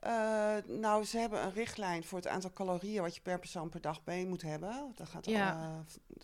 [0.00, 3.80] eh, nou, ze hebben een richtlijn voor het aantal calorieën wat je per persoon per
[3.80, 4.92] dag mee moet hebben.
[4.94, 5.60] Dat gaat Ja.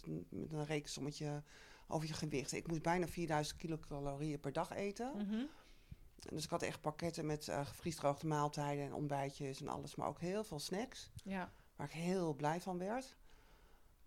[0.04, 1.42] eh, met een rekensommetje
[1.88, 2.52] over je gewicht.
[2.52, 5.12] Ik moest bijna 4000 kilocalorieën per dag eten.
[5.16, 5.44] Mhm.
[6.34, 9.94] Dus ik had echt pakketten met eh gevriesdroogde maaltijden en ontbijtjes en alles.
[9.94, 13.16] Maar ook heel veel snacks, Ja, waar ik heel blij van werd.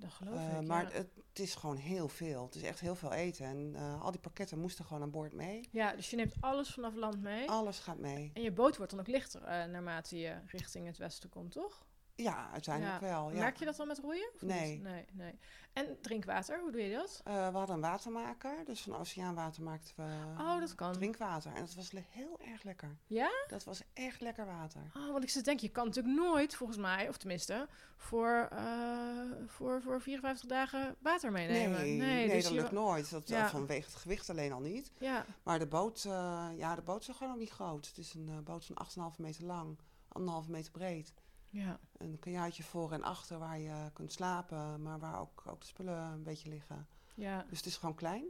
[0.02, 0.98] Dat geloof Eh, ik, maar ja.
[0.98, 2.46] het, het is gewoon heel veel.
[2.46, 3.46] Het is echt heel veel eten.
[3.46, 5.68] En eh, al die pakketten moesten gewoon aan boord mee.
[5.72, 7.50] Ja, dus je neemt alles vanaf land mee.
[7.50, 8.32] Alles gaat mee.
[8.34, 11.86] En je boot wordt dan ook lichter eh, naarmate je richting het westen komt, toch?
[12.16, 13.08] Ja, uiteindelijk Ja.
[13.08, 13.32] wel.
[13.32, 13.40] Ja.
[13.40, 14.30] Merk je dat dan met roeien?
[14.40, 14.80] Nee.
[14.80, 15.06] nee.
[15.14, 15.40] Nee,
[15.74, 17.22] En drinkwater, hoe doe je dat?
[17.24, 18.66] Eh, we hadden een watermaker.
[18.66, 20.04] Dus van oceaanwater maakten we
[20.44, 20.94] Oh, dat kan.
[20.94, 21.54] drinkwater.
[21.54, 22.98] En dat was heel erg lekker.
[23.08, 23.32] Ja?
[23.48, 24.82] Dat was echt lekker water.
[24.96, 29.22] Oh, want ik zit denken, je kan natuurlijk nooit, volgens mij, of tenminste, voor, eh,
[29.48, 31.80] voor, voor 54 dagen water meenemen.
[31.80, 33.10] Nee, nee, dus dat lukt nooit.
[33.10, 33.44] Dat, Ja.
[33.46, 34.92] eh, vanwege het gewicht alleen al niet.
[35.00, 37.88] Ja, Maar de boot, eh, ja, de boot is gewoon niet groot.
[37.88, 39.78] Het is een boot van 8,5 meter lang,
[40.10, 41.14] 1,5 meter breed.
[41.52, 41.80] Ja.
[41.98, 45.98] Een kajuitje voor en achter waar je kunt slapen, maar waar ook, ook de spullen
[45.98, 46.88] een beetje liggen.
[47.16, 47.46] Ja.
[47.50, 48.24] Dus het is gewoon klein.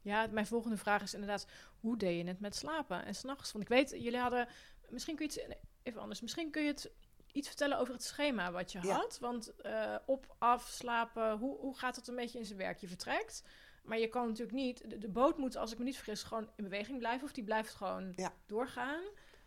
[0.00, 1.46] ja, mijn volgende vraag is inderdaad,
[1.80, 3.52] hoe deed je het met slapen en s'nachts?
[3.52, 4.48] Want ik weet, jullie hadden,
[4.88, 6.90] misschien kun je nee, even anders, misschien kun je het
[7.32, 8.94] iets vertellen over het schema wat je Ja.
[8.94, 9.18] had.
[9.18, 12.78] Want eh, op, af, slapen, hoe, hoe gaat dat een beetje in zijn werk?
[12.78, 13.42] Je vertrekt,
[13.84, 16.48] maar je kan natuurlijk niet, de, de boot moet, als ik me niet vergis, gewoon
[16.56, 18.32] in beweging blijven of die blijft gewoon Ja.
[18.46, 19.02] doorgaan.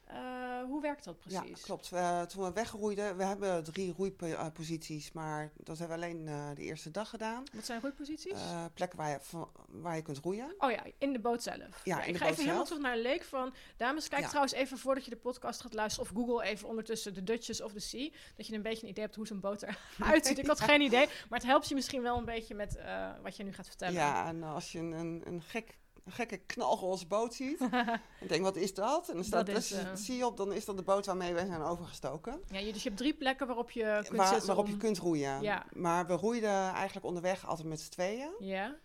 [0.09, 1.49] Eh, hoe werkt dat precies?
[1.49, 1.89] Ja, klopt.
[1.89, 6.61] We, toen we wegroeiden, we hebben drie roeiposities, maar dat hebben we alleen eh, de
[6.61, 7.43] eerste dag gedaan.
[7.53, 8.33] Wat zijn roeiposities?
[8.33, 9.19] Eh, plekken waar je,
[9.67, 10.55] waar je kunt roeien.
[10.57, 11.81] Oh ja, in de boot zelf.
[11.83, 13.53] Ja, ik ga even helemaal terug naar Leek van...
[13.77, 14.27] Dames, kijk Ja.
[14.27, 16.09] trouwens even voordat je de podcast gaat luisteren...
[16.09, 18.09] of Google even ondertussen de Dutchess of the Sea...
[18.35, 19.63] dat je een beetje een idee hebt hoe zo'n boot
[19.99, 20.37] eruit ziet.
[20.37, 22.55] Ik had geen idee, maar het helpt je misschien wel een beetje...
[22.55, 22.79] met
[23.21, 23.93] wat je nu gaat vertellen.
[23.93, 27.59] Ja, en als je een, een, een, gek, een gekke knalroze boot ziet,
[28.21, 29.09] en denk wat is dat?
[29.09, 30.83] En dan staat Dat is, als je eh, zie je op, dan is dat de
[30.83, 32.41] boot waarmee we zijn overgestoken.
[32.47, 35.41] Ja, dus je hebt drie plekken waarop je kunt Waar, waarop om- je kunt roeien.
[35.41, 35.65] Ja.
[35.73, 38.31] Maar we roeiden eigenlijk onderweg altijd met z'n tweeën.
[38.39, 38.75] Ja,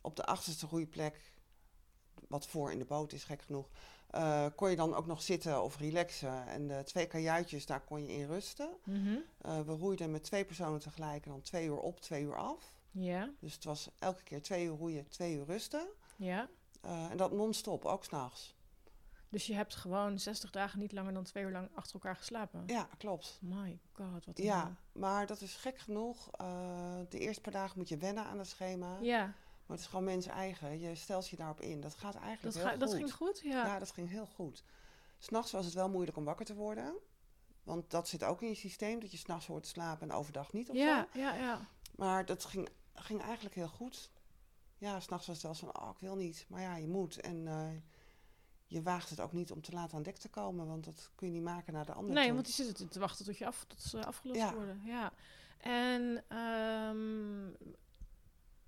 [0.00, 1.20] Op de achterste roeiplek,
[2.28, 3.68] wat voor in de boot is, gek genoeg,
[4.10, 6.46] eh, kon je dan ook nog zitten of relaxen.
[6.46, 8.68] En de twee kajuitjes, daar kon je in rusten.
[8.84, 9.14] mhm.
[9.40, 12.72] Eh, we roeiden met twee personen tegelijk en dan twee uur op, twee uur af.
[12.90, 15.86] ja, Dus het was elke keer twee uur roeien, twee uur rusten.
[16.24, 16.48] Ja.
[16.80, 18.54] Eh, en dat non-stop, ook s'nachts.
[19.34, 22.62] Dus je hebt gewoon 60 dagen niet langer dan twee uur lang achter elkaar geslapen.
[22.66, 23.38] Ja, klopt.
[23.40, 26.30] My god, wat een Ja, maar dat is gek genoeg.
[26.30, 28.98] Eh, de eerste paar dagen moet je wennen aan het schema.
[29.00, 30.80] Ja, Maar het is gewoon mens eigen.
[30.80, 31.80] Je stelt je daarop in.
[31.80, 32.80] Dat gaat eigenlijk dat, heel ga, goed.
[32.80, 33.40] dat ging goed?
[33.40, 33.66] Ja.
[33.66, 33.78] Ja.
[33.78, 34.64] dat ging heel goed.
[35.18, 36.94] S'nachts was het wel moeilijk om wakker te worden.
[37.62, 39.00] Want dat zit ook in je systeem.
[39.00, 41.18] Dat je s'nachts hoort te slapen en overdag niet of ja, zo.
[41.20, 41.68] ja, ja.
[41.96, 44.10] Maar dat ging, ging eigenlijk heel goed.
[44.84, 46.44] Ja, s'nachts was het wel zo van, oh, ik wil niet.
[46.48, 47.20] Maar ja, je moet.
[47.20, 47.68] En eh,
[48.66, 50.66] je waagt het ook niet om te laat aan dek te komen.
[50.66, 52.34] Want dat kun je niet maken naar de andere Nee, toe.
[52.34, 54.54] want die zitten te wachten tot, je af, tot ze afgelost Ja.
[54.54, 54.80] worden.
[54.84, 55.12] Ja.
[55.60, 57.68] En ehm,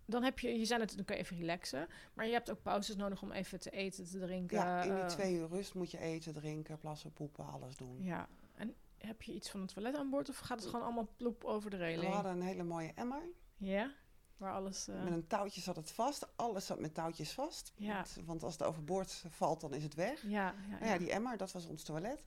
[0.06, 1.88] dan heb je, je zei net, dan kun je even relaxen.
[2.14, 4.56] Maar je hebt ook pauzes nodig om even te eten, te drinken.
[4.58, 8.02] Ja, in die eh, twee uur rust moet je eten, drinken, plassen, poepen, alles doen.
[8.02, 8.28] Ja.
[8.54, 11.44] En heb je iets van het toilet aan boord of gaat het gewoon allemaal ploep
[11.44, 12.12] over de We reling?
[12.12, 13.22] hadden een hele mooie emmer.
[13.56, 13.90] Ja?
[14.36, 14.88] Waar alles...
[14.88, 16.26] eh, Met een touwtje zat het vast.
[16.36, 17.72] Alles zat met touwtjes vast.
[17.76, 17.94] Ja.
[17.96, 20.22] Want, want als het overboord valt, dan is het weg.
[20.22, 20.92] ja, ja, Nou ja.
[20.92, 22.24] ja, die emmer, dat was ons toilet.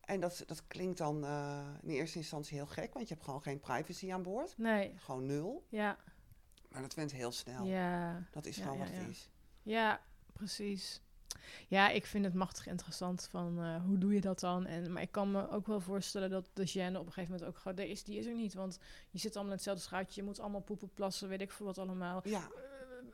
[0.00, 3.42] En dat, dat klinkt dan eh, in eerste instantie heel gek, want je hebt gewoon
[3.42, 4.58] geen privacy aan boord.
[4.58, 5.66] Nee, Gewoon nul.
[5.68, 5.96] ja.
[6.68, 7.64] Maar dat went heel snel.
[7.66, 8.22] Ja.
[8.30, 9.30] Dat is gewoon wat het is.
[9.62, 10.00] Ja,
[10.32, 11.02] precies.
[11.68, 14.66] Ja, ik vind het machtig interessant van eh, hoe doe je dat dan?
[14.66, 17.44] En, maar ik kan me ook wel voorstellen dat de gêne op een gegeven moment
[17.48, 17.76] ook gewoon...
[17.76, 18.78] Die is, die is er niet, want
[19.10, 20.20] je zit allemaal in hetzelfde schuitje.
[20.20, 22.20] Je moet allemaal poepen, plassen, weet ik veel wat allemaal.
[22.24, 22.48] Ja,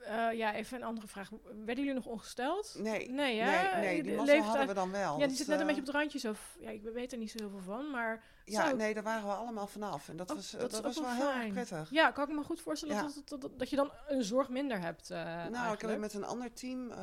[0.00, 1.30] eh, ja, even een andere vraag.
[1.64, 2.74] Werden jullie nog ongesteld?
[2.78, 3.80] Nee, Nee, nee, hè?
[3.80, 5.18] nee, die mazzel hadden we dan wel.
[5.18, 6.34] Ja, die zit net een eh, beetje op het randje zo.
[6.60, 8.22] Ja, ik weet er niet zo heel veel van, maar...
[8.44, 8.76] Ja, Zo.
[8.76, 10.08] nee, daar waren we allemaal vanaf.
[10.08, 11.90] En dat Oh, was, dat was wel wel heel erg prettig.
[11.90, 13.02] Ja, kan ik me goed voorstellen Ja.
[13.02, 15.10] dat, dat, dat, dat je dan een zorg minder hebt.
[15.10, 16.96] eh, nou, ik heb met een ander team, eh,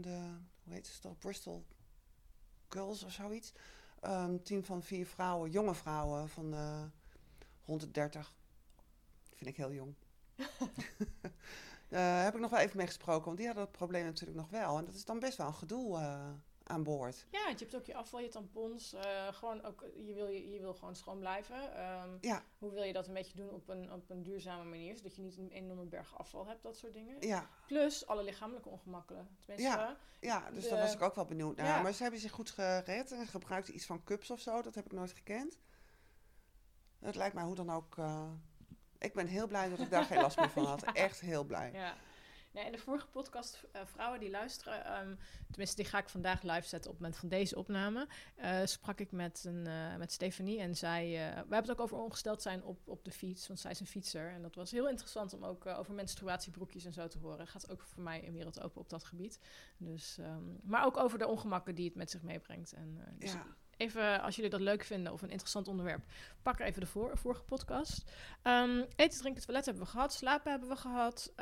[0.00, 0.18] de,
[0.68, 1.66] hoe heet het toch, Bristol
[2.68, 3.52] Girls of zoiets.
[4.00, 6.82] Een team van vier vrouwen, jonge vrouwen van eh,
[7.64, 8.34] rond de 30.
[9.34, 9.94] Vind ik heel jong.
[11.88, 14.50] Eh heb ik nog wel even mee gesproken, want die hadden dat probleem natuurlijk nog
[14.50, 14.78] wel.
[14.78, 16.30] En dat is dan best wel een gedoe eh,
[16.68, 17.26] aan boord.
[17.30, 18.92] Ja, je hebt ook je afval, je tampons.
[18.92, 21.74] eh, gewoon ook, je, wil, je, je wil gewoon schoon blijven.
[21.76, 22.42] Ehm, Ja.
[22.58, 24.96] Hoe wil je dat een beetje doen op een, op een duurzame manier?
[24.96, 27.16] Zodat je niet een enorme berg afval hebt, dat soort dingen.
[27.26, 29.28] Ja, Plus alle lichamelijke ongemakken.
[29.44, 29.96] Tenminste, Ja.
[30.20, 31.66] ja dus De- daar was ik ook wel benieuwd naar.
[31.66, 31.82] Ja.
[31.82, 34.62] Maar ze hebben zich goed gered en gebruikten iets van cups of zo.
[34.62, 35.58] Dat heb ik nooit gekend.
[36.98, 37.98] Het lijkt mij hoe dan ook...
[37.98, 38.30] eh,
[38.98, 40.82] ik ben heel blij dat ik daar geen last meer van had.
[41.06, 41.72] Echt heel blij.
[41.72, 41.94] Ja.
[42.66, 45.14] In de vorige podcast, eh, vrouwen die luisteren, ehm,
[45.50, 49.00] tenminste die ga ik vandaag live zetten op het moment van deze opname, eh, sprak
[49.00, 52.64] ik met, een, eh, met Stefanie en zij, we hebben het ook over ongesteld zijn
[52.64, 54.30] op, op de fiets, want zij is een fietser.
[54.30, 57.46] En dat was heel interessant om ook over menstruatiebroekjes en zo te horen.
[57.46, 59.38] Gaat ook voor mij een wereld open op dat gebied.
[59.76, 62.72] Dus, ehm, maar ook over de ongemakken die het met zich meebrengt.
[62.72, 63.46] En, dus Ja.
[63.76, 66.04] even, als jullie dat leuk vinden of een interessant onderwerp,
[66.42, 68.10] pak even de voor, vorige podcast.
[68.42, 70.12] Ehm, eten, drinken, toilet hebben we gehad.
[70.12, 71.32] Slapen hebben we gehad.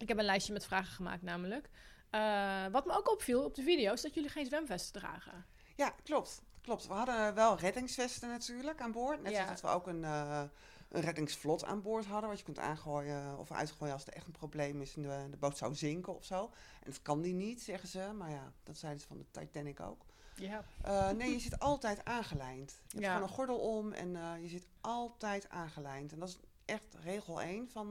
[0.00, 1.70] Ik heb een lijstje met vragen gemaakt namelijk.
[2.10, 5.44] Eh, wat me ook opviel op de video is dat jullie geen zwemvesten dragen.
[5.76, 6.42] Ja, klopt.
[6.62, 6.86] Klopt.
[6.86, 9.22] We hadden wel reddingsvesten natuurlijk aan boord.
[9.22, 9.44] Net Ja.
[9.44, 10.42] zoals we ook een, eh,
[10.88, 12.28] een reddingsvlot aan boord hadden.
[12.28, 15.36] Wat je kunt aangooien of uitgooien als er echt een probleem is en de, de
[15.36, 16.44] boot zou zinken of zo.
[16.82, 18.12] En dat kan die niet, zeggen ze.
[18.16, 20.04] Maar ja, dat zeiden ze van de Titanic ook.
[20.34, 20.64] Ja.
[20.82, 22.70] Eh, nee, je zit altijd aangelijnd.
[22.70, 23.12] Je hebt Ja.
[23.12, 26.12] gewoon een gordel om en je zit altijd aangelijnd.
[26.12, 27.90] En dat is echt regel 1 van,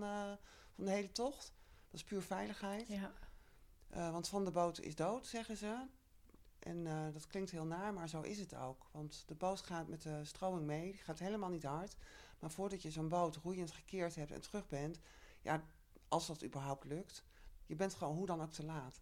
[0.76, 1.52] van de hele tocht.
[1.92, 2.88] Dat is puur veiligheid.
[2.88, 3.14] ja.
[3.90, 5.86] Eh, want van de boot is dood, zeggen ze.
[6.60, 8.90] En eh, dat klinkt heel naar, maar zo is het ook.
[8.92, 10.92] Want de boot gaat met de stroming mee.
[10.92, 11.96] Die gaat helemaal niet hard.
[12.40, 15.00] Maar voordat je zo'n boot roeiend gekeerd hebt en terug bent...
[15.42, 15.64] Ja,
[16.08, 17.24] als dat überhaupt lukt...
[17.66, 19.02] Je bent gewoon hoe dan ook te laat.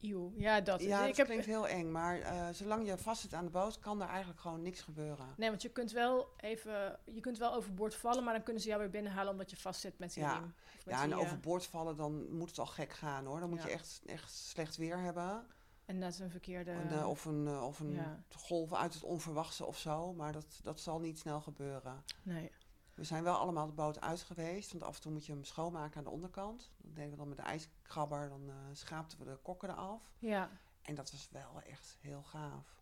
[0.00, 0.32] Eeuw.
[0.36, 0.82] Ja, dat.
[0.82, 1.90] ja, ik dat heb, klinkt heel eng.
[1.90, 3.78] Maar eh, zolang je vast zit aan de boot...
[3.78, 5.26] kan er eigenlijk gewoon niks gebeuren.
[5.36, 8.68] Nee, want je kunt wel even, je kunt wel overboord vallen, maar dan kunnen ze
[8.68, 10.32] jou weer binnenhalen omdat je vast zit met die Ja.
[10.32, 10.54] riem.
[10.78, 13.40] Of met Ja, en die, eh, overboord vallen, dan moet het al gek gaan hoor.
[13.40, 13.66] Dan moet Ja.
[13.66, 15.46] je echt, echt slecht weer hebben.
[15.84, 16.70] En dat is een verkeerde.
[16.70, 18.22] En, eh, of een, of een ja.
[18.36, 20.12] golf uit het onverwachte of zo.
[20.12, 22.04] Maar dat, dat zal niet snel gebeuren.
[22.22, 22.50] Nee.
[22.98, 24.70] We zijn wel allemaal de boot uit geweest.
[24.72, 26.70] Want af en toe moet je hem schoonmaken aan de onderkant.
[26.76, 28.28] Dat deden we dan met de ijskrabber.
[28.28, 30.02] Dan eh, schraapten we de kokken eraf.
[30.18, 30.50] Ja.
[30.82, 32.76] En dat was wel echt heel gaaf.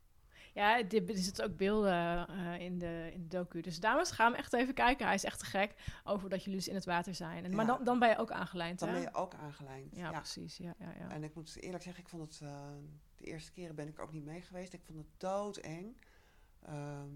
[0.54, 3.60] Ja, dit- er zitten ook beelden eh, in, de, in de docu.
[3.60, 5.06] Dus dames, ga hem echt even kijken.
[5.06, 5.74] Hij is echt te gek
[6.04, 7.44] over dat jullie dus in het water zijn.
[7.44, 7.72] En, Maar Ja.
[7.76, 8.94] dan, dan ben je ook aangelijnd, Dan hè?
[8.94, 9.96] ben je ook aangelijnd.
[9.96, 10.56] Ja, precies.
[10.56, 11.10] Ja, ja, ja.
[11.10, 12.40] En ik moet eerlijk zeggen, ik vond het...
[12.40, 12.58] eh,
[13.16, 14.72] de eerste keren ben ik ook niet mee geweest.
[14.72, 15.96] Ik vond het doodeng.
[16.62, 17.10] Ehm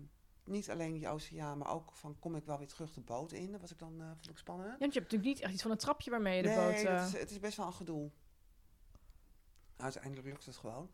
[0.50, 3.52] niet alleen die oceaan, maar ook van kom ik wel weer terug de boot in.
[3.52, 4.70] Dat was ik dan, eh, vond ik spannend.
[4.72, 6.56] Ja, want je hebt natuurlijk niet echt iets van een trapje waarmee je de nee,
[6.58, 6.84] boot...
[6.84, 8.10] eh, is, het is best wel een gedoe.
[9.76, 10.90] Uiteindelijk lukt het gewoon.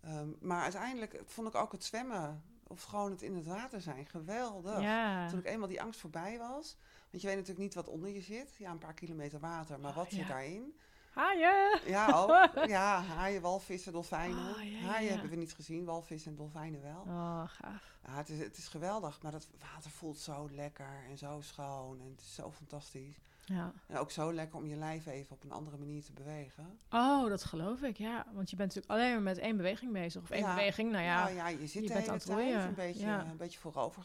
[0.00, 4.06] Ehm, maar uiteindelijk vond ik ook het zwemmen, of gewoon het in het water zijn,
[4.06, 4.80] geweldig.
[4.80, 5.28] ja.
[5.28, 6.76] Toen ik eenmaal die angst voorbij was.
[7.10, 8.54] Want je weet natuurlijk niet wat onder je zit.
[8.58, 10.26] Ja, een paar kilometer water, maar Oh, wat zit ja.
[10.26, 10.78] daarin?
[11.18, 11.80] Haaien!
[11.86, 12.66] Ja, ook.
[12.66, 14.54] Ja, haaien, walvissen, dolfijnen.
[14.54, 17.02] Oh, ja, haaien hebben we niet gezien, walvissen en dolfijnen wel.
[17.06, 17.96] Oh, gaaf.
[18.06, 22.00] Ja, het, is, het is geweldig, maar dat water voelt zo lekker en zo schoon.
[22.00, 23.16] En het is zo fantastisch.
[23.44, 23.72] Ja.
[23.86, 26.78] En ook zo lekker om je lijf even op een andere manier te bewegen.
[26.90, 28.26] Oh, dat geloof ik, ja.
[28.32, 30.22] Want je bent natuurlijk alleen maar met één beweging bezig.
[30.22, 30.54] Of één Ja.
[30.54, 31.22] beweging, nou ja.
[31.22, 33.24] Nou ja, je zit je de hele tijd een beetje, ja.
[33.24, 34.02] een beetje voorover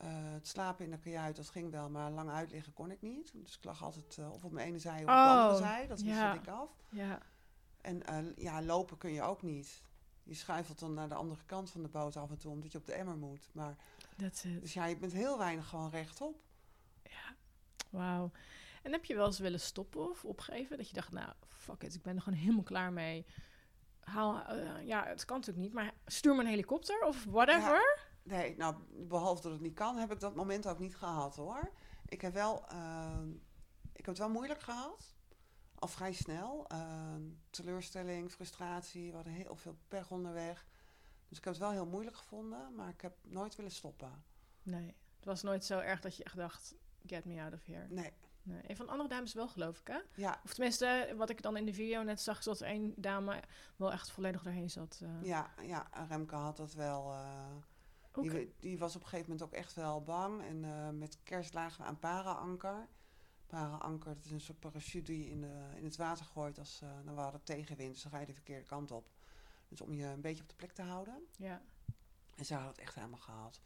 [0.00, 3.32] Eh, het slapen in de kajuit, dat ging wel, maar lang uitliggen kon ik niet.
[3.34, 5.56] Dus ik lag altijd eh, of op mijn ene zij of op de Oh, andere
[5.56, 5.86] zij.
[5.86, 6.34] Dat ja.
[6.34, 6.70] ik af.
[6.88, 7.18] Ja.
[7.80, 9.82] En eh, ja, lopen kun je ook niet.
[10.22, 12.78] Je schuifelt dan naar de andere kant van de boot af en toe, omdat je
[12.78, 13.48] op de emmer moet.
[13.52, 13.76] Maar,
[14.60, 16.42] dus ja, je bent heel weinig gewoon rechtop.
[17.90, 18.30] Wauw.
[18.82, 20.76] En heb je wel eens willen stoppen of opgeven?
[20.76, 23.26] Dat je dacht, nou, fuck it, ik ben er gewoon helemaal klaar mee.
[24.00, 28.09] Haal, ja, het kan natuurlijk niet, maar stuur me een helikopter of whatever.
[28.22, 31.70] Nee, nou, behalve dat het niet kan, heb ik dat moment ook niet gehad hoor.
[32.06, 33.30] Ik heb wel, ehm,
[33.92, 35.14] ik heb het wel moeilijk gehad.
[35.74, 36.64] Al vrij snel.
[36.68, 40.66] Ehm, teleurstelling, frustratie, we hadden heel veel pech onderweg.
[41.28, 44.24] Dus ik heb het wel heel moeilijk gevonden, maar ik heb nooit willen stoppen.
[44.62, 46.74] Nee, het was nooit zo erg dat je echt dacht,
[47.06, 47.86] get me out of here.
[47.88, 48.60] Nee, Nee.
[48.66, 49.98] Een van de andere dames wel, geloof ik, hè?
[50.14, 53.42] ja, Of tenminste, wat ik dan in de video net zag, is dat één dame
[53.76, 55.00] wel echt volledig doorheen zat.
[55.02, 55.22] eh.
[55.26, 57.12] ja, ja, Remke had dat wel.
[57.12, 57.46] eh,
[58.12, 60.42] Die, die was op een gegeven moment ook echt wel bang.
[60.42, 62.88] En eh, met kerst lagen we aan para-anker.
[63.46, 66.80] Paranker, dat is een soort parachute die je in, de, in het water gooit als
[66.82, 67.92] uh, nou, we hadden tegenwind.
[67.92, 69.10] Dus dan ga je de verkeerde kant op.
[69.68, 71.26] Dus om je een beetje op de plek te houden.
[71.36, 71.62] Ja.
[72.36, 73.60] En ze had het echt helemaal gehad.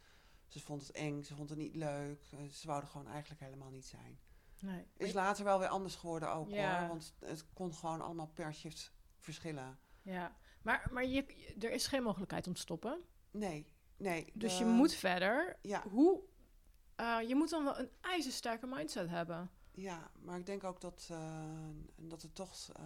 [0.47, 2.23] Ze vond het eng, ze vond het niet leuk.
[2.51, 4.19] Ze wou er gewoon eigenlijk helemaal niet zijn.
[4.59, 4.87] Nee.
[4.97, 6.79] Is later wel weer anders geworden ook Ja.
[6.79, 6.87] hoor.
[6.87, 9.79] Want het kon gewoon allemaal per shift verschillen.
[10.01, 10.35] Ja.
[10.61, 11.25] Maar, maar je,
[11.59, 13.01] er is geen mogelijkheid om te stoppen.
[13.31, 14.31] Nee, nee.
[14.33, 15.57] Dus de- je moet verder.
[15.61, 16.21] Ja, Hoe...
[16.95, 19.49] eh, je moet dan wel een ijzersterke mindset hebben.
[19.71, 21.45] ja, maar ik denk ook dat, eh,
[21.95, 22.83] dat het toch eh,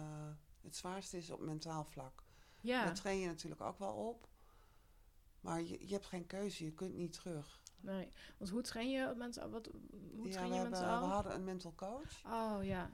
[0.62, 2.22] het zwaarste is op mentaal vlak.
[2.60, 2.84] Ja.
[2.84, 4.28] Daar train je natuurlijk ook wel op.
[5.40, 7.60] Maar je, je hebt geen keuze, je kunt niet terug.
[7.80, 8.08] Nee.
[8.38, 9.50] Want hoe train je mentaal?
[9.50, 9.68] Wat,
[10.16, 11.00] hoe ja, train we, je hebben, mentaal?
[11.00, 12.24] we hadden een mental coach.
[12.26, 12.90] Oh ja.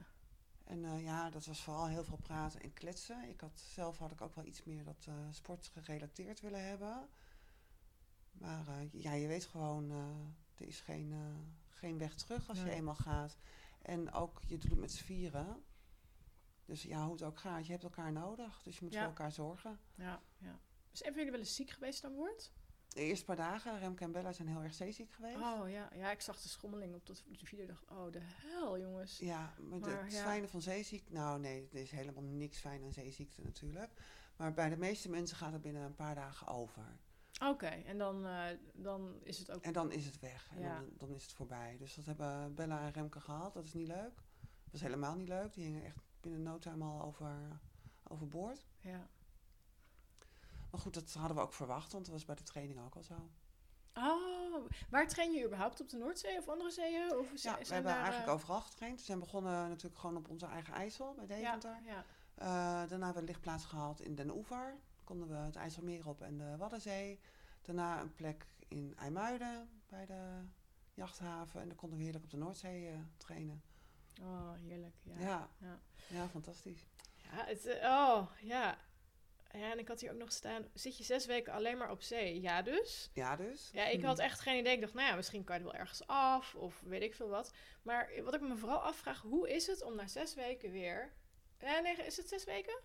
[0.63, 3.29] En eh, ja, dat was vooral heel veel praten en kletsen.
[3.29, 7.07] Ik had, zelf had ik ook wel iets meer dat eh sport gerelateerd willen hebben.
[8.37, 11.19] Maar eh, ja, je weet gewoon, eh, er is geen, eh,
[11.69, 13.37] geen weg terug als je eenmaal gaat.
[13.81, 15.63] En ook, je doet het met z'n vieren.
[16.65, 18.61] Dus ja, hoe het ook gaat, je hebt elkaar nodig.
[18.63, 18.99] Dus je moet Ja.
[18.99, 19.79] voor elkaar zorgen.
[19.95, 20.59] Ja, ja.
[20.91, 22.51] Een van jullie wel eens ziek geweest aan boord?
[22.87, 25.35] De eerste paar dagen, Remke en Bella zijn heel erg zeeziek geweest.
[25.35, 27.65] Oh ja, ja, ik zag de schommeling op dat de video.
[27.65, 29.17] dacht, oh de hel, jongens.
[29.17, 30.23] Ja, maar, het ja.
[30.23, 31.09] fijne van zeeziek...
[31.09, 33.91] Nou nee, er is helemaal niks fijn aan zeeziekte natuurlijk.
[34.35, 36.99] Maar bij de meeste mensen gaat het binnen een paar dagen over.
[37.43, 39.61] Oké, en dan, eh, dan is het ook.
[39.63, 40.49] En dan is het weg.
[40.55, 40.75] En Ja.
[40.75, 41.75] dan, dan is het voorbij.
[41.77, 43.53] Dus dat hebben Bella en Remke gehad.
[43.53, 44.15] Dat is niet leuk.
[44.41, 45.53] Dat was helemaal niet leuk.
[45.53, 47.59] Die hingen echt binnen no time al over,
[48.03, 48.67] overboord.
[48.79, 49.07] Ja.
[50.71, 51.91] Maar goed, dat hadden we ook verwacht.
[51.91, 53.29] Want dat was bij de training ook al zo.
[53.93, 57.17] Oh, waar train je überhaupt op de Noordzee of andere zeeën?
[57.17, 58.99] Of Ja, we hebben eigenlijk eh, overal getraind.
[58.99, 61.79] We zijn begonnen natuurlijk gewoon op onze eigen IJssel bij Deventer.
[61.85, 62.03] Ja, ja.
[62.35, 64.77] Eh, daarna hebben we een lichtplaats gehad in Den Oever.
[65.07, 67.19] Konden we het IJsselmeer op en de Waddenzee.
[67.61, 70.41] Daarna een plek in IJmuiden bij de
[70.93, 71.61] jachthaven.
[71.61, 73.63] En dan konden we heerlijk op de Noordzee eh, trainen.
[74.21, 74.95] Oh, heerlijk.
[75.03, 75.19] Ja.
[75.19, 75.79] Ja, ja.
[76.07, 76.27] Ja.
[76.27, 76.85] fantastisch.
[77.15, 78.77] Ja, het, eh, oh, ja.
[79.51, 82.01] Ja, en ik had hier ook nog staan, zit je zes weken alleen maar op
[82.01, 82.41] zee?
[82.41, 83.09] Ja, dus?
[83.13, 83.69] Ja, dus.
[83.73, 84.73] Ja, ik had echt geen idee.
[84.73, 87.29] Ik dacht, nou ja, misschien kan je er wel ergens af of weet ik veel
[87.29, 87.53] wat.
[87.81, 91.13] Maar wat ik me vooral afvraag, hoe is het om na zes weken weer...
[91.59, 92.79] Ja, nee, is het zes weken?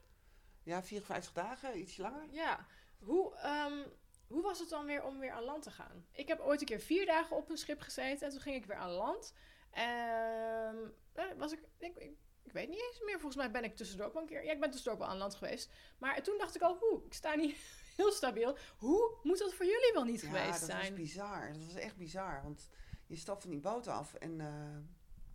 [0.63, 2.27] Ja, 54 dagen, iets langer.
[2.31, 2.67] Ja.
[2.99, 3.87] Hoe, ehm,
[4.27, 6.07] hoe was het dan weer om weer aan land te gaan?
[6.13, 8.67] Ik heb ooit een keer vier dagen op een schip gezeten en toen ging ik
[8.67, 9.35] weer aan land.
[9.71, 13.21] Eh, was ik, ik, ik, ik weet niet eens meer.
[13.21, 14.45] Volgens mij ben ik tussendoor ook wel een keer...
[14.45, 15.71] Ja, ik ben tussendoor ook wel aan land geweest.
[15.99, 17.57] Maar toen dacht ik al, hoe, ik sta niet
[17.97, 18.57] heel stabiel.
[18.77, 20.91] Hoe moet dat voor jullie wel niet ja, geweest dat zijn?
[20.91, 21.53] was bizar.
[21.53, 22.43] Dat was echt bizar.
[22.43, 22.69] Want
[23.07, 24.77] je stapt van die boot af en eh,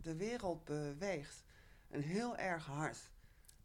[0.01, 1.43] de wereld beweegt.
[1.89, 3.11] En heel erg hard.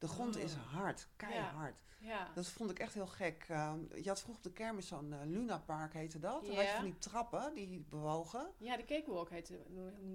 [0.03, 1.83] De grond is hard, keihard.
[2.01, 2.29] Ja.
[2.35, 3.47] Dat vond ik echt heel gek.
[3.51, 6.47] Uh, je had vroeger op de kermis zo'n uh, Luna Park heette dat.
[6.47, 6.75] Dan had je Ja.
[6.75, 8.51] van die trappen die bewogen.
[8.59, 9.59] Ja, de cakewalk heette,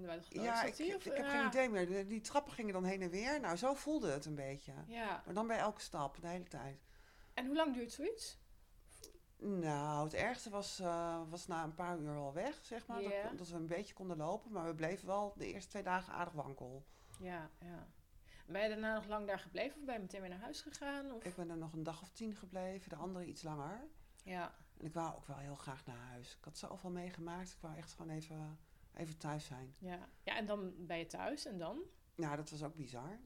[0.06, 1.86] dat ja, ik, ik, heb eh, geen idee meer.
[1.86, 3.40] Die, die trappen gingen dan heen en weer.
[3.40, 4.72] Nou, zo voelde het een beetje.
[4.86, 5.22] Ja.
[5.24, 6.86] Maar dan bij elke stap, de hele tijd.
[7.34, 8.38] En hoe lang duurt zoiets?
[9.38, 13.02] Nou, het ergste was, eh, was na een paar uur al weg, zeg maar.
[13.02, 13.22] Ja.
[13.22, 14.52] Dat, dat we een beetje konden lopen.
[14.52, 16.84] Maar we bleven wel de eerste twee dagen aardig wankel.
[17.20, 17.86] Ja, ja.
[18.48, 21.12] Ben je daarna nog lang daar gebleven of ben je meteen weer naar huis gegaan?
[21.12, 21.24] Of?
[21.24, 22.88] Ik ben er nog een dag of tien gebleven.
[22.88, 23.88] De andere iets langer.
[24.22, 24.54] Ja.
[24.76, 26.36] En ik wou ook wel heel graag naar huis.
[26.36, 27.50] Ik had zoveel meegemaakt.
[27.50, 28.58] Ik wou echt gewoon even,
[28.94, 29.74] even thuis zijn.
[29.78, 30.08] Ja.
[30.22, 31.82] ja, en dan ben je thuis en dan?
[32.14, 33.18] Ja, dat was ook bizar.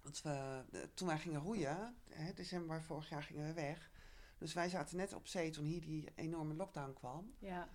[0.00, 3.90] Want we, toen wij gingen roeien, hè, december vorig jaar gingen we weg.
[4.38, 7.34] Dus wij zaten net op zee toen hier die enorme lockdown kwam.
[7.38, 7.68] Ja.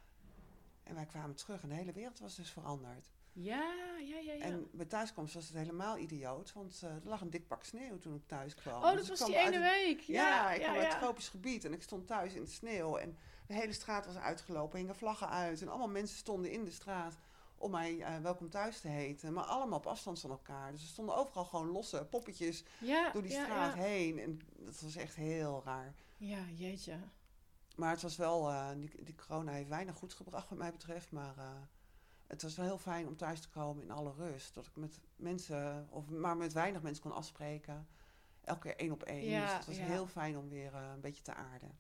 [0.84, 3.12] En wij kwamen terug en de hele wereld was dus veranderd.
[3.34, 4.44] Ja, ja, ja, ja.
[4.44, 8.00] En bij thuiskomst was het helemaal idioot, want eh, er lag een dik pak sneeuw
[8.00, 8.76] toen ik thuis kwam.
[8.76, 10.00] oh, dat Dus ik was die ene week.
[10.00, 12.50] Ja, Ja, ik ja, kwam uit het tropisch gebied en ik stond thuis in de
[12.50, 12.98] sneeuw.
[12.98, 15.62] En de hele straat was uitgelopen, hingen vlaggen uit.
[15.62, 17.18] En allemaal mensen stonden in de straat
[17.58, 19.34] om mij eh, welkom thuis te heten.
[19.34, 20.72] Maar allemaal op afstand van elkaar.
[20.72, 22.64] Dus er stonden overal gewoon losse poppetjes
[23.14, 24.20] door die straat heen.
[24.20, 25.96] En dat was echt heel raar.
[26.18, 27.00] Ja, jeetje.
[27.76, 31.12] Maar het was wel, eh, die, die corona heeft weinig goed gebracht wat mij betreft.
[31.12, 31.34] Maar
[32.30, 34.54] het was wel heel fijn om thuis te komen in alle rust.
[34.54, 37.88] Dat ik met mensen, of maar met weinig mensen kon afspreken.
[38.44, 39.30] Elke keer één op één.
[39.30, 39.84] Ja, dus het was ja.
[39.84, 41.78] heel fijn om weer eh, een beetje te aarden.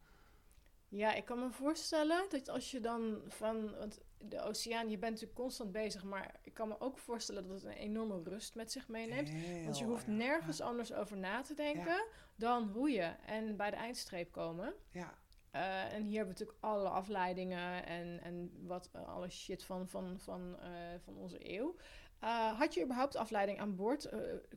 [0.87, 3.75] Ja, ik kan me voorstellen dat als je dan van...
[3.77, 6.03] Want de oceaan, je bent natuurlijk constant bezig...
[6.03, 9.31] maar ik kan me ook voorstellen dat het een enorme rust met zich meeneemt.
[9.63, 13.75] Want je hoeft erg, nergens anders over na te denken dan roeien en bij de
[13.75, 14.73] eindstreep komen.
[14.91, 15.17] Ja,
[15.51, 19.87] Eh, en hier hebben we natuurlijk alle afleidingen en, en wat, eh, alle shit van,
[19.87, 20.71] van, van, eh,
[21.03, 21.75] van onze eeuw.
[22.57, 24.09] Had je überhaupt afleiding aan boord?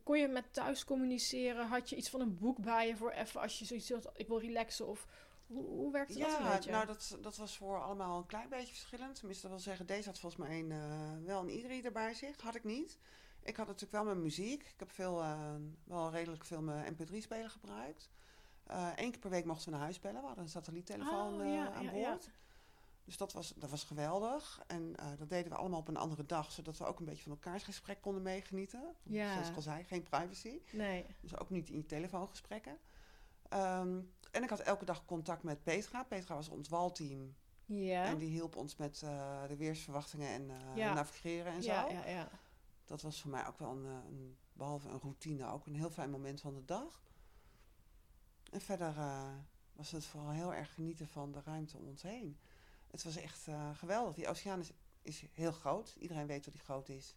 [0.03, 1.67] Kon je met thuis communiceren?
[1.67, 4.29] Had je iets van een boek bij je voor even als je zoiets had, ik
[4.29, 4.87] wil relaxen?
[4.87, 5.07] Of
[5.47, 6.71] hoe, hoe werkte dat een ja beetje?
[6.71, 9.15] nou dat, dat was voor allemaal een klein beetje verschillend.
[9.15, 12.41] Tenminste, dat wil zeggen, deze had volgens mij een, wel een e-reader bij zich.
[12.41, 12.99] Had ik niet.
[13.43, 14.63] Ik had natuurlijk wel mijn muziek.
[14.63, 15.25] Ik heb veel,
[15.85, 18.11] wel redelijk veel mijn mp3-speler gebruikt.
[18.67, 20.21] Eén keer per week mochten we naar huis bellen.
[20.21, 22.31] We hadden een satelliettelefoon Oh, eh, ja, aan boord.
[23.05, 24.63] Dus dat was, dat was geweldig.
[24.67, 27.23] En eh, dat deden we allemaal op een andere dag, zodat we ook een beetje
[27.23, 28.95] van elkaars gesprek konden meegenieten.
[29.03, 29.33] Ja.
[29.33, 30.61] Zoals ik al zei, geen privacy.
[30.73, 31.07] Nee.
[31.21, 32.79] Dus ook niet in je telefoongesprekken.
[33.49, 34.01] Ehm,
[34.31, 36.03] en ik had elke dag contact met Petra.
[36.05, 37.35] Petra was ons walteam.
[37.65, 38.05] Ja.
[38.05, 40.95] En die hielp ons met eh, de weersverwachtingen en eh, Ja.
[40.95, 41.71] navigeren en zo.
[41.71, 42.29] ja, ja, ja.
[42.85, 45.91] Dat was voor mij ook wel een, eh, een, behalve een routine, ook een heel
[45.91, 47.03] fijn moment van de dag.
[48.53, 49.35] En verder eh,
[49.73, 52.39] was het vooral heel erg genieten van de ruimte om ons heen.
[52.91, 54.15] Het was echt eh, geweldig.
[54.15, 54.73] Die oceaan is,
[55.03, 55.97] is heel groot.
[55.99, 57.15] Iedereen weet dat die groot is.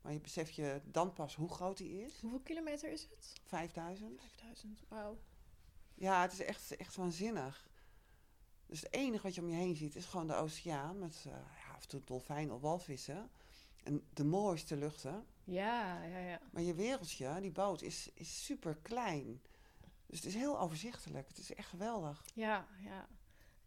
[0.00, 2.20] Maar je beseft je dan pas hoe groot die is.
[2.20, 3.32] Hoeveel kilometer is het?
[3.44, 4.20] 5000.
[4.20, 4.82] 5000.
[4.88, 5.18] Wauw.
[5.94, 7.68] Ja, het is echt, echt waanzinnig.
[8.66, 11.32] Dus het enige wat je om je heen ziet is gewoon de oceaan met eh,
[11.32, 13.30] ja, af en toe dolfijnen of walvissen.
[13.82, 15.26] En de mooiste luchten.
[15.44, 16.40] Ja, ja, ja.
[16.52, 19.42] Maar je wereldje, die boot, is, is super klein.
[20.12, 21.28] Dus het is heel overzichtelijk.
[21.28, 22.24] Het is echt geweldig.
[22.34, 23.06] Ja, ja.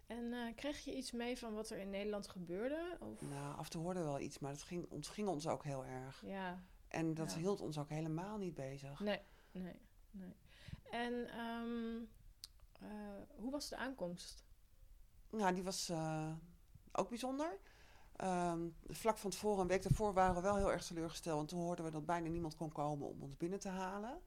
[0.07, 2.97] En eh, kreeg je iets mee van wat er in Nederland gebeurde?
[2.99, 3.21] Of?
[3.21, 5.85] Nou, af en toe hoorden we wel iets, maar dat ging, ontging ons ook heel
[5.85, 6.21] erg.
[6.25, 7.37] Ja, En dat Ja.
[7.37, 8.99] hield ons ook helemaal niet bezig.
[8.99, 9.21] nee,
[9.51, 9.79] nee,
[10.11, 10.33] nee.
[10.91, 12.03] En ehm,
[12.79, 14.43] eh, hoe was de aankomst?
[15.29, 16.31] Nou, die was eh,
[16.91, 17.59] ook bijzonder.
[18.15, 21.35] Ehm, vlak van tevoren, een week daarvoor, waren we wel heel erg teleurgesteld.
[21.37, 24.21] Want toen hoorden we dat bijna niemand kon komen om ons binnen te halen.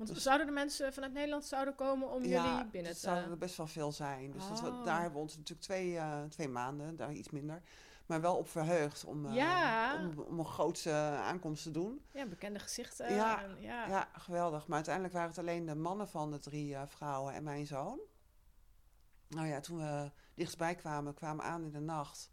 [0.00, 3.06] Want Dus- zouden de mensen vanuit Nederland zouden komen om jullie binnen het te...
[3.06, 4.30] zouden er best wel veel zijn.
[4.30, 4.84] Dus dat we, Oh.
[4.84, 7.62] daar hebben we ons natuurlijk twee, eh, twee maanden, daar iets minder,
[8.06, 9.96] maar wel op verheugd om, eh, Ja.
[9.98, 10.92] om, om een grootse
[11.22, 12.04] aankomst te doen.
[12.12, 13.14] Ja, bekende gezichten.
[13.14, 13.86] Ja, en, ja.
[13.88, 14.08] Ja.
[14.12, 14.66] geweldig.
[14.66, 17.98] Maar uiteindelijk waren het alleen de mannen van de drie eh, vrouwen en mijn zoon.
[19.28, 22.30] Nou ja, toen we dichtstbij kwamen, kwamen we aan in de nacht.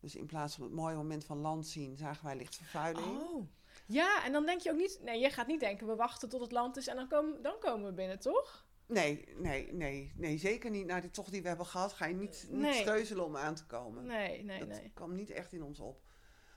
[0.00, 3.06] Dus in plaats van het mooie moment van land zien, zagen wij lichtvervuiling.
[3.20, 3.46] Oh.
[3.88, 4.98] Ja, en dan denk je ook niet...
[5.02, 7.58] Nee, je gaat niet denken, we wachten tot het land is en dan komen, dan
[7.58, 8.66] komen we binnen, toch?
[8.86, 10.86] Nee, nee, nee, nee, zeker niet.
[10.86, 12.80] Na die tocht die we hebben gehad, ga je niet, niet Nee.
[12.80, 14.06] streuzelen om aan te komen.
[14.06, 14.90] Nee, nee, dat nee.
[14.94, 16.02] kwam niet echt in ons op.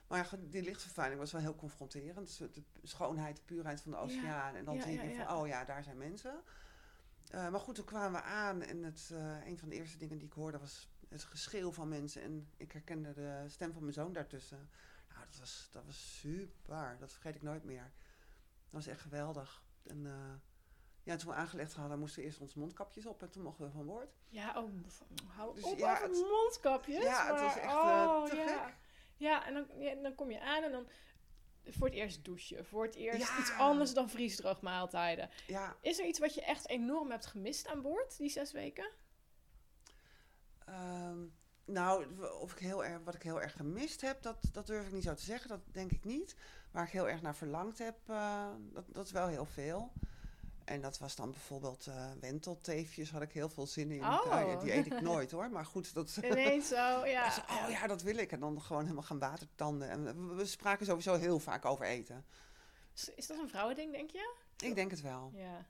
[0.08, 2.26] Maar ja, die lichtvervuiling was wel heel confronterend.
[2.26, 4.54] Dus de schoonheid, de puurheid van de oceaan.
[4.54, 6.42] En dan ja, zie je van, oh ja, daar zijn mensen.
[7.30, 8.62] Eh, maar goed, toen kwamen we aan.
[8.62, 11.88] En het, eh, een van de eerste dingen die ik hoorde was het geschreeuw van
[11.88, 12.22] mensen.
[12.22, 14.70] En ik herkende de stem van mijn zoon daartussen.
[15.22, 16.96] Nou, dat was, dat was super.
[17.00, 17.82] Dat vergeet ik nooit meer.
[17.82, 19.62] Dat was echt geweldig.
[19.86, 20.34] En eh,
[21.02, 23.22] ja, toen we aangelegd hadden, moesten we eerst onze mondkapjes op.
[23.22, 24.14] En toen mochten we van boord.
[24.28, 24.70] Ja, oh,
[25.26, 27.02] hou Dus op ja, over het- mondkapjes.
[27.04, 28.46] Ja, het was echt, eh, oh, te ja.
[28.66, 28.76] gek.
[29.16, 30.88] Ja, en dan, ja, dan kom je aan en dan
[31.64, 32.66] voor het eerst douchen.
[32.66, 33.38] Voor het eerst Ja.
[33.38, 35.30] iets anders dan vriesdroogmaaltijden.
[35.46, 38.90] Ja, Is er iets wat je echt enorm hebt gemist aan boord, die zes weken?
[40.64, 41.24] Ehm,
[41.64, 42.06] nou,
[42.40, 45.02] of ik heel erg, wat ik heel erg gemist heb, dat, dat durf ik niet
[45.02, 45.48] zo te zeggen.
[45.48, 46.34] Dat denk ik niet.
[46.70, 49.92] Waar ik heel erg naar verlangd heb, eh, dat, dat is wel heel veel.
[50.64, 54.04] En dat was dan bijvoorbeeld eh wentelteefjes, had ik heel veel zin in.
[54.04, 54.24] Oh.
[54.24, 55.94] Ja, die eet ik nooit hoor, maar goed.
[55.94, 57.24] Dat, Ineens zo, ja.
[57.24, 58.32] Dus, oh ja, dat wil ik.
[58.32, 59.88] En dan gewoon helemaal gaan watertanden.
[59.90, 62.24] En we, we spraken sowieso heel vaak over eten.
[62.94, 64.34] Is, is dat een vrouwending, denk je?
[64.58, 65.32] Ik denk het wel.
[65.34, 65.66] Ja.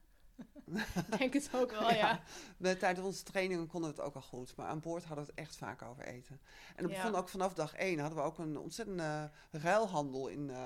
[1.11, 2.20] Ik denk het ook wel, ja.
[2.57, 4.57] We- Tijdens onze trainingen konden we het ook al goed.
[4.57, 6.40] Maar aan boord hadden we het echt vaak over eten.
[6.76, 7.03] En dat Ja.
[7.03, 7.99] begon ook vanaf dag één.
[7.99, 10.51] Hadden we ook een ontzettende ruilhandel in...
[10.51, 10.59] eh,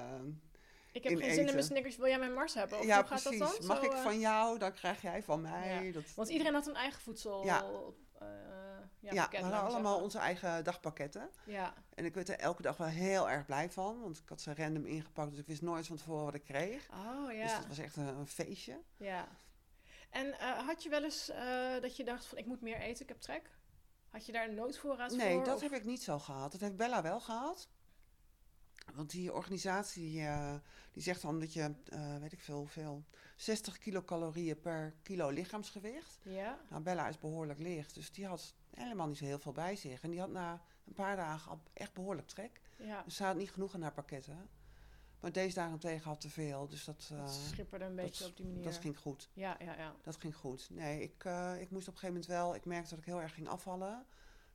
[0.92, 2.78] Ik heb In geen zin in mijn Snickers, wil jij mijn Mars hebben?
[2.78, 3.38] Of ja, hoe gaat precies.
[3.40, 3.66] dat dan?
[3.66, 5.92] Mag Zo, ik eh, van jou, dan krijg jij van mij.
[5.92, 7.44] Dat, Want iedereen had een eigen voedsel.
[7.44, 7.64] Ja.
[8.18, 8.26] eh,
[9.00, 10.02] ja, ja, pakket, we hadden allemaal zeggen.
[10.04, 11.30] onze eigen dagpakketten.
[11.44, 14.00] Ja, En ik werd er elke dag wel heel erg blij van.
[14.00, 15.30] Want ik had ze random ingepakt.
[15.30, 16.88] Dus ik wist nooit van tevoren wat ik kreeg.
[16.90, 17.42] oh ja.
[17.42, 18.80] Dus dat was echt een, een feestje.
[18.96, 19.28] ja.
[20.10, 23.02] En eh, had je wel eens eh, dat je dacht van ik moet meer eten,
[23.02, 23.50] ik heb trek?
[24.10, 25.44] Had je daar een noodvoorraad Nee, voor?
[25.44, 26.52] dat of- heb ik niet zo gehad.
[26.52, 27.68] Dat heeft Bella wel gehad.
[28.94, 30.54] Want die organisatie eh,
[30.92, 31.74] die zegt dan dat je,
[32.20, 33.04] weet ik veel, hoeveel,
[33.36, 36.18] 60 kilocalorieën per kilo lichaamsgewicht.
[36.22, 36.58] Ja?
[36.70, 40.02] Nou, Bella is behoorlijk licht, dus die had helemaal niet zo heel veel bij zich.
[40.02, 42.60] En die had na een paar dagen al echt behoorlijk trek.
[42.78, 43.02] Ja.
[43.02, 44.48] Dus ze had niet genoeg in haar pakketten.
[45.20, 48.36] Maar deze daarentegen had te veel, dus dat, eh, Dat schipperde een beetje dat- op
[48.36, 48.64] die manier.
[48.64, 49.28] dat ging goed.
[49.32, 49.94] Ja, ja, ja.
[50.02, 50.66] Dat ging goed.
[50.70, 53.20] Nee, ik, eh, ik moest op een gegeven moment wel, ik merkte dat ik heel
[53.20, 54.06] erg ging afvallen.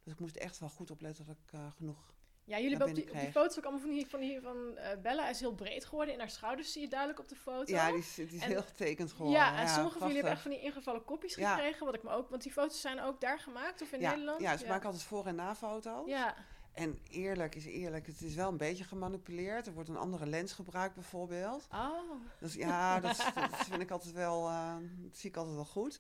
[0.04, 2.96] Dus ik moest echt wel goed opletten dat ik eh, genoeg Ja, jullie hebben op
[2.96, 5.86] die, op die foto's ook allemaal van die, van die van Bella is heel breed
[5.86, 6.14] geworden.
[6.14, 7.72] In haar schouders zie je duidelijk op de foto.
[7.74, 9.40] Ja, die is, die is En- heel getekend geworden.
[9.40, 11.54] Ja, en sommige van jullie hebben echt van die ingevallen kopjes Ja.
[11.56, 11.86] gekregen.
[11.86, 14.42] Wat ik me ook, want die foto's zijn ook daar gemaakt of in ja, Nederland.
[14.42, 16.08] Ja, ze maken altijd voor- en na-foto's.
[16.10, 16.36] Ja,
[16.74, 19.68] En eerlijk is eerlijk, het is wel een beetje gemanipuleerd.
[19.68, 21.68] Er wordt een andere lens gebruikt bijvoorbeeld.
[21.72, 22.12] oh.
[22.40, 25.66] Dus ja, dat, is- dat vind ik altijd wel, eh, dat zie ik altijd wel
[25.66, 26.00] goed.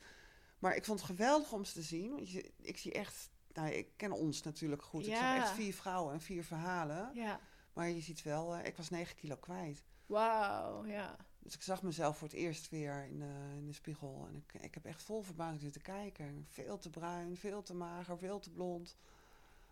[0.60, 2.12] Maar ik vond het geweldig om ze te zien.
[2.16, 5.02] Want je, ik zie echt, nou ik ken ons natuurlijk goed.
[5.06, 5.36] Ik Ja.
[5.36, 7.12] zag echt vier vrouwen en vier verhalen.
[7.14, 7.40] Ja.
[7.74, 9.84] Maar je ziet wel, eh, ik was 9 kilo kwijt.
[10.06, 11.16] Wauw, ja.
[11.40, 14.26] Dus ik zag mezelf voor het eerst weer in de, in de spiegel.
[14.30, 16.46] En ik, ik heb echt vol verbazing zitten kijken.
[16.50, 18.96] Veel te bruin, veel te mager, veel te blond.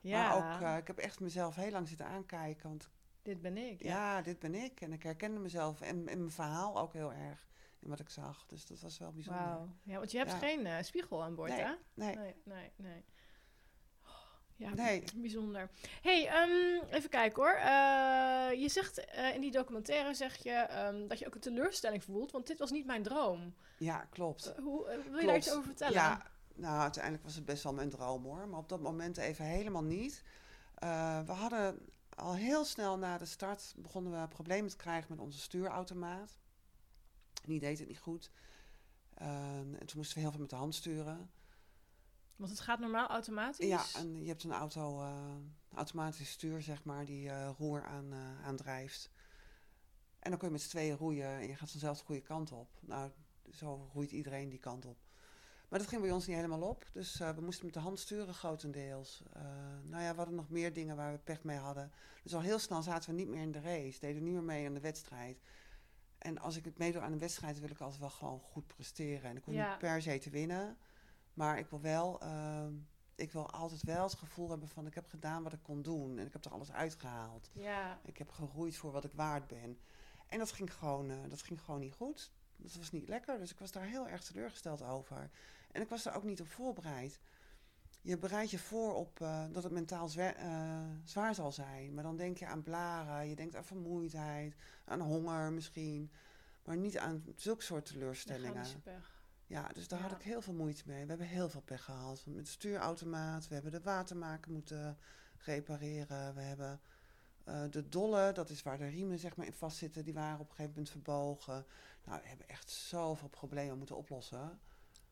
[0.02, 2.70] Ja, Maar ook, eh, ik heb echt mezelf heel lang zitten aankijken.
[2.70, 2.90] Want
[3.22, 3.84] dit ben ik.
[3.84, 3.90] Ja.
[3.90, 4.82] ja, dit ben ik.
[4.82, 7.48] En ik herkende mezelf en, en mijn verhaal ook heel erg
[7.80, 8.46] in wat ik zag.
[8.46, 9.44] Dus dat was wel bijzonder.
[9.44, 9.70] Wauw.
[9.84, 10.38] Ja, want je hebt Ja.
[10.38, 11.74] geen eh, spiegel aan boord, Nee, hè?
[11.94, 13.04] Nee, Nee, nee, nee.
[14.04, 14.10] Oh,
[14.56, 15.04] Ja, Nee.
[15.16, 15.70] bijzonder.
[16.02, 17.54] hey, ehm, even kijken hoor.
[17.56, 18.98] Eh, je zegt
[19.36, 22.72] in die documentaire zeg je ehm, dat je ook een teleurstelling voelt, want dit was
[22.72, 23.56] niet mijn droom.
[23.78, 24.54] ja, klopt.
[24.62, 25.94] Hoe, wil je daar iets over vertellen?
[25.94, 26.26] Ja,
[26.60, 28.48] nou, uiteindelijk was het best wel mijn droom hoor.
[28.48, 30.24] Maar op dat moment even helemaal niet.
[30.76, 31.80] Eh, we hadden
[32.16, 36.38] al heel snel na de start begonnen we problemen te krijgen met onze stuurautomaat.
[37.46, 38.32] Die deed het niet goed.
[39.14, 41.32] Eh, en toen moesten we heel veel met de hand sturen.
[42.36, 43.68] Want het gaat normaal automatisch.
[43.68, 45.36] Ja, en je hebt een auto, eh,
[45.74, 49.12] automatisch stuur, zeg maar, die eh, roer aan, aandrijft.
[50.20, 52.52] En dan kun je met z'n tweeën roeien en je gaat vanzelf de goede kant
[52.52, 52.70] op.
[52.82, 53.12] Nou,
[53.52, 54.98] zo roeit iedereen die kant op.
[55.70, 56.86] Maar dat ging bij ons niet helemaal op.
[56.94, 59.24] Dus eh, we moesten met de hand sturen grotendeels.
[59.34, 59.42] Eh,
[59.84, 61.92] nou ja, we hadden nog meer dingen waar we pech mee hadden.
[62.24, 64.00] Dus al heel snel zaten we niet meer in de race.
[64.00, 65.42] Deden niet meer mee aan de wedstrijd.
[66.18, 69.30] En als ik het meedoe aan een wedstrijd, wil ik altijd wel gewoon goed presteren.
[69.30, 69.70] En ik hoef Ja.
[69.70, 70.78] niet per se te winnen.
[71.34, 72.22] Maar ik wil wel...
[72.22, 72.74] ehm,
[73.16, 76.18] ik wil altijd wel het gevoel hebben van ik heb gedaan wat ik kon doen.
[76.18, 77.50] En ik heb er alles uitgehaald.
[77.54, 79.80] Ja, Ik heb geroeid voor wat ik waard ben.
[80.28, 82.32] En dat ging gewoon, eh, dat ging gewoon niet goed.
[82.62, 83.38] Dat was niet lekker.
[83.38, 85.30] Dus ik was daar heel erg teleurgesteld over.
[85.72, 87.20] En ik was er ook niet op voorbereid.
[88.02, 91.94] Je bereidt je voor op eh, dat het mentaal eh, zwaar zal zijn.
[91.94, 94.56] Maar dan denk je aan blaren, je denkt aan vermoeidheid,
[94.86, 96.12] aan honger misschien.
[96.64, 98.66] Maar niet aan zulke soort teleurstellingen.
[99.46, 101.04] Ja, dus daar had ik heel veel moeite mee.
[101.04, 102.26] We hebben heel veel pech gehad.
[102.26, 104.98] Met de stuurautomaat, we hebben de watermaker moeten
[105.38, 106.36] repareren.
[106.36, 106.82] We hebben
[107.50, 110.50] eh, de dolle, dat is waar de riemen zeg maar in vastzitten, die waren op
[110.50, 111.66] een gegeven moment verbogen.
[112.06, 114.60] Nou, we hebben echt zoveel problemen moeten oplossen.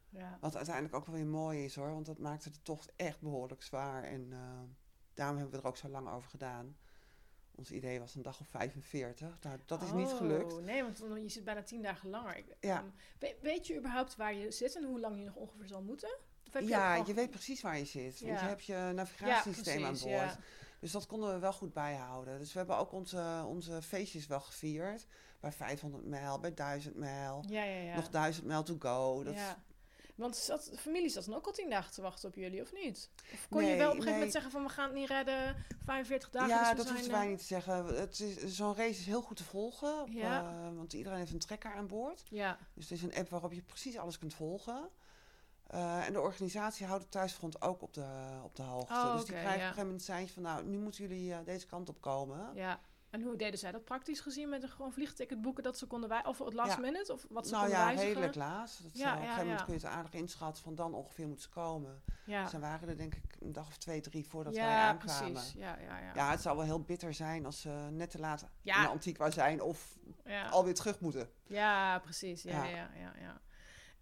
[0.10, 0.38] Ja.
[0.42, 3.64] Wat uiteindelijk ook wel weer mooi is hoor, want dat maakte de tocht echt behoorlijk
[3.64, 4.04] zwaar.
[4.04, 4.40] En eh,
[5.14, 6.78] daarom hebben we er ook zo lang over gedaan.
[7.56, 9.38] Ons idee was een dag of 45.
[9.42, 10.54] Nou, dat is niet gelukt.
[10.54, 12.44] Oh, nee, want je zit bijna tien dagen langer.
[12.60, 12.78] Ja.
[12.78, 12.86] ehm,
[13.20, 16.18] we- weet je überhaupt waar je zit en hoe lang je nog ongeveer zal moeten?
[16.44, 18.20] Je Ja, je weet precies waar je zit.
[18.22, 20.38] Want je hebt je navigatiesysteem aan precies, boord.
[20.80, 22.40] Dus dat konden we wel goed bijhouden.
[22.40, 25.06] Dus we hebben ook onze, onze feestjes wel gevierd.
[25.40, 27.44] Bij 500 mijl, bij 1000 mijl.
[27.48, 27.96] Ja, ja, ja.
[27.96, 29.24] Nog 1000 mijl to go.
[29.24, 29.64] Dat, ja.
[30.16, 32.74] Want zat, de familie zat dan ook al tien dagen te wachten op jullie, of
[32.74, 33.10] niet?
[33.34, 34.14] Of kon je wel op een gegeven nee.
[34.14, 36.50] moment zeggen van we gaan het niet redden, 45 dagen.
[36.50, 37.86] ja, dus dat hoefden wij niet te zeggen.
[37.86, 40.02] Het is, zo'n race is heel goed te volgen.
[40.02, 40.42] op, Ja.
[40.42, 42.24] eh, want iedereen heeft een trekker aan boord.
[42.30, 44.90] Ja, Dus het is een app waarop je precies alles kunt volgen.
[45.68, 48.06] Eh, en de organisatie houdt het thuisfront ook op de,
[48.44, 48.94] op de hoogte.
[48.94, 49.56] Oh, dus die krijgen ja.
[49.56, 50.44] op een gegeven moment zijn van...
[50.44, 52.52] nou, nu moeten jullie eh, deze kant op komen.
[52.56, 52.80] ja.
[53.10, 56.10] En hoe deden zij dat praktisch gezien met een gewoon vliegticket boeken dat ze konden
[56.10, 56.80] wij of het last Ja.
[56.80, 58.14] minute of wat ze nou konden ja, wijzigen?
[58.14, 58.80] redelijk laat.
[58.84, 59.66] Dat, Ja, op een ja, gegeven moment ja.
[59.66, 62.02] kun je het aardig inschatten van dan ongeveer moeten ze komen.
[62.26, 65.32] Ja, Ze waren er denk ik een dag of twee, drie voordat wij ja aankwamen.
[65.34, 65.54] precies.
[65.54, 66.12] Ja, ja, ja.
[66.16, 68.92] Ja, het zou wel heel bitter zijn als ze net te laat Ja.
[68.92, 70.48] in de zijn of ja.
[70.50, 71.30] alweer terug moeten.
[71.44, 72.42] Ja, precies.
[72.44, 72.70] Ja, Ja.
[72.70, 73.42] ja, ja, ja.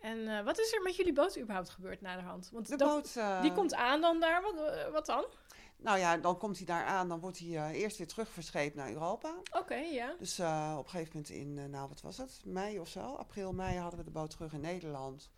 [0.06, 2.50] En eh, wat is er met jullie boot überhaupt gebeurd na de hand?
[2.54, 4.42] Want De dat- boot, eh, die komt aan dan daar.
[4.42, 5.26] Wat, eh, wat dan?
[5.78, 8.92] nou ja, dan komt hij daar aan, dan wordt hij eerst weer terug verscheept naar
[8.92, 9.34] Europa.
[9.52, 10.16] Oké, ja.
[10.20, 13.78] Dus op een gegeven moment in, nou wat was het, mei of zo, april, mei
[13.78, 15.32] hadden we de boot terug in Nederland.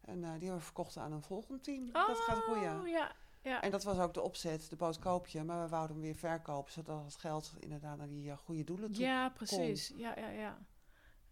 [0.00, 1.92] En die hebben we verkocht aan een volgend team.
[1.92, 2.80] dat gaat roeien.
[2.80, 3.12] Oh, ja.
[3.42, 3.60] Ja.
[3.62, 6.14] En dat was ook de opzet, de boot koop je, maar we wouden hem weer
[6.14, 9.04] verkopen, zodat het geld inderdaad naar die goede doelen toe.
[9.04, 9.92] ja, precies.
[9.96, 10.58] Ja, ja, ja.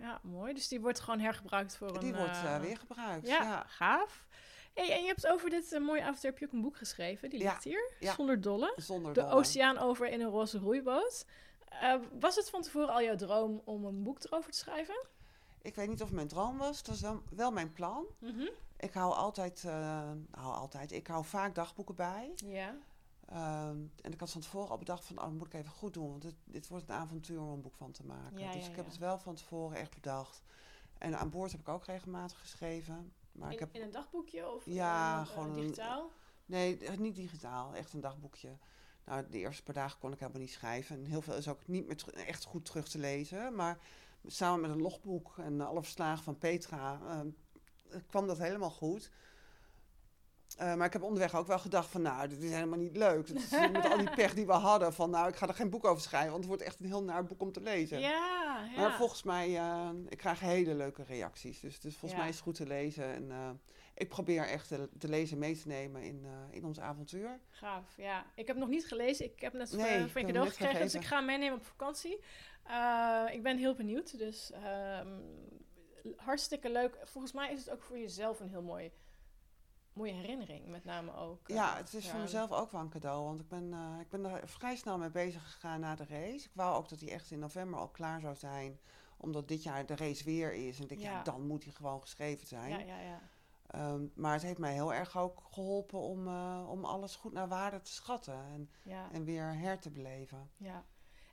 [0.01, 0.55] Ja, mooi.
[0.55, 2.01] Dus die wordt gewoon hergebruikt voor een...
[2.01, 3.27] Die wordt eh, eh, weer gebruikt.
[3.27, 3.65] Ja, Ja.
[3.67, 4.25] gaaf.
[4.75, 7.31] Hey, en je hebt over dit eh, mooie avontuur heb je ook een boek geschreven.
[7.31, 8.15] Die Ja, ligt hier, ja.
[8.15, 8.73] zonder dolle.
[8.77, 9.33] Zonder De dolle.
[9.33, 11.25] oceaan over in een roze roeiboot.
[12.21, 15.07] Was het van tevoren al jouw droom om een boek erover te schrijven?
[15.63, 18.05] Ik weet niet of het mijn droom was, dat was wel, wel mijn plan.
[18.77, 22.33] Ik hou altijd, nou altijd, ik hou vaak dagboeken bij.
[22.35, 22.75] Ja.
[23.31, 25.95] Ehm, en ik had van tevoren al bedacht van, oh, dat moet ik even goed
[25.95, 26.11] doen.
[26.11, 28.39] Want dit, dit wordt een avontuur om een boek van te maken.
[28.39, 28.91] Ja, dus ja, ik heb ja.
[28.91, 30.43] het wel van tevoren echt bedacht.
[30.99, 33.13] En aan boord heb ik ook regelmatig geschreven.
[33.33, 36.11] Maar In, ik heb, in een dagboekje of Ja, eh, eh, gewoon digitaal?
[36.47, 38.59] nee, niet digitaal, echt een dagboekje.
[39.05, 40.97] Nou, de eerste paar dagen kon ik helemaal niet schrijven.
[40.97, 43.55] En heel veel is ook niet meer echt goed terug te lezen.
[43.55, 43.79] Maar
[44.27, 47.31] samen met een logboek en alle verslagen van Petra ehm,
[48.07, 49.11] kwam dat helemaal goed.
[50.61, 53.27] Eh, maar ik heb onderweg ook wel gedacht van, nou, dit is helemaal niet leuk.
[53.27, 55.71] Dat is met al die pech die we hadden, van nou, ik ga er geen
[55.71, 58.01] boek over schrijven, want het wordt echt een heel naar boek om te lezen.
[58.01, 58.09] Ja,
[58.75, 58.81] ja.
[58.81, 61.61] Maar volgens mij, eh, ik krijg hele leuke reacties.
[61.61, 62.19] Dus, dus volgens Ja.
[62.19, 63.05] mij is het goed te lezen.
[63.05, 63.51] En eh,
[63.95, 67.41] ik probeer echt de, de lezer mee te nemen in, in ons avontuur.
[67.51, 68.27] Gaaf, ja.
[68.35, 69.25] Ik heb nog niet gelezen.
[69.25, 72.13] Ik heb net Nee, van je cadeau gekregen, dus ik ga hem meenemen op vakantie.
[73.33, 75.09] Ik ben heel benieuwd, dus ehm,
[76.17, 76.99] hartstikke leuk.
[77.05, 78.91] Volgens mij is het ook voor jezelf een heel mooi,
[79.93, 81.49] mooie herinnering, met name ook.
[81.49, 83.25] eh, Ja, het is voor mezelf ook wel een cadeau.
[83.25, 86.45] Want ik ben, eh, ik ben er vrij snel mee bezig gegaan na de race.
[86.47, 88.81] Ik wou ook dat hij echt in november al klaar zou zijn.
[89.17, 90.81] Omdat dit jaar de race weer is.
[90.81, 91.23] En ik ja, Ja.
[91.23, 92.71] dan moet hij gewoon geschreven zijn.
[92.71, 93.21] Ja, ja, ja.
[93.67, 97.49] Ehm, maar het heeft mij heel erg ook geholpen om, eh, om alles goed naar
[97.49, 98.35] waarde te schatten.
[98.35, 99.09] En, ja.
[99.13, 100.51] en weer her te beleven.
[100.57, 100.85] Ja,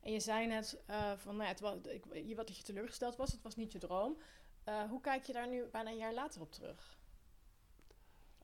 [0.02, 1.76] en je zei net eh, van, nou ja, het was,
[2.12, 4.18] ik, wat dat je teleurgesteld was, het was niet je droom.
[4.64, 6.97] Eh, hoe kijk je daar nu bijna een jaar later op terug?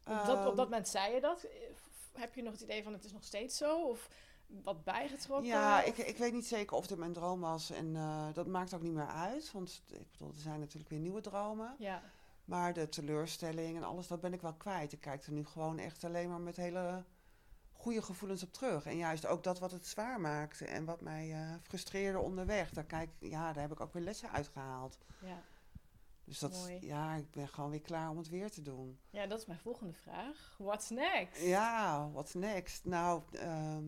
[0.07, 1.43] Op, dat, op dat moment zei je dat.
[1.43, 1.49] Eh,
[2.13, 3.87] Heb je nog het idee van het is nog steeds zo?
[3.87, 4.09] Of
[4.47, 5.47] wat bijgetrokken?
[5.47, 7.69] Ja, ik, ik weet niet zeker of dit mijn droom was.
[7.71, 9.51] En eh, dat maakt ook niet meer uit.
[9.51, 11.75] Want ik bedoel, er zijn natuurlijk weer nieuwe dromen.
[11.79, 12.01] Ja,
[12.45, 14.91] Maar de teleurstelling en alles, dat ben ik wel kwijt.
[14.93, 17.03] Ik kijk er nu gewoon echt alleen maar met hele
[17.71, 18.85] goede gevoelens op terug.
[18.85, 22.69] En juist ook dat wat het zwaar maakte en wat mij eh, frustreerde onderweg.
[22.69, 24.97] Daar, kijk, ja, daar heb ik ook weer lessen uitgehaald.
[25.21, 25.41] ja.
[26.25, 26.85] Dus dat, Mooi.
[26.85, 28.99] ja, ik ben gewoon weer klaar om het weer te doen.
[29.09, 30.55] ja, dat is mijn volgende vraag.
[30.57, 31.41] What's next?
[31.41, 32.85] Ja, what's next?
[32.85, 33.83] Nou, ehm,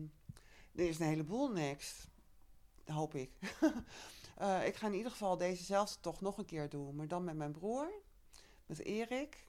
[0.74, 2.08] er is een heleboel next.
[2.84, 3.30] Hoop ik.
[4.36, 6.96] Eh, ik ga in ieder geval dezezelfde toch nog een keer doen.
[6.96, 7.90] Maar dan met mijn broer.
[8.66, 9.48] Met Erik.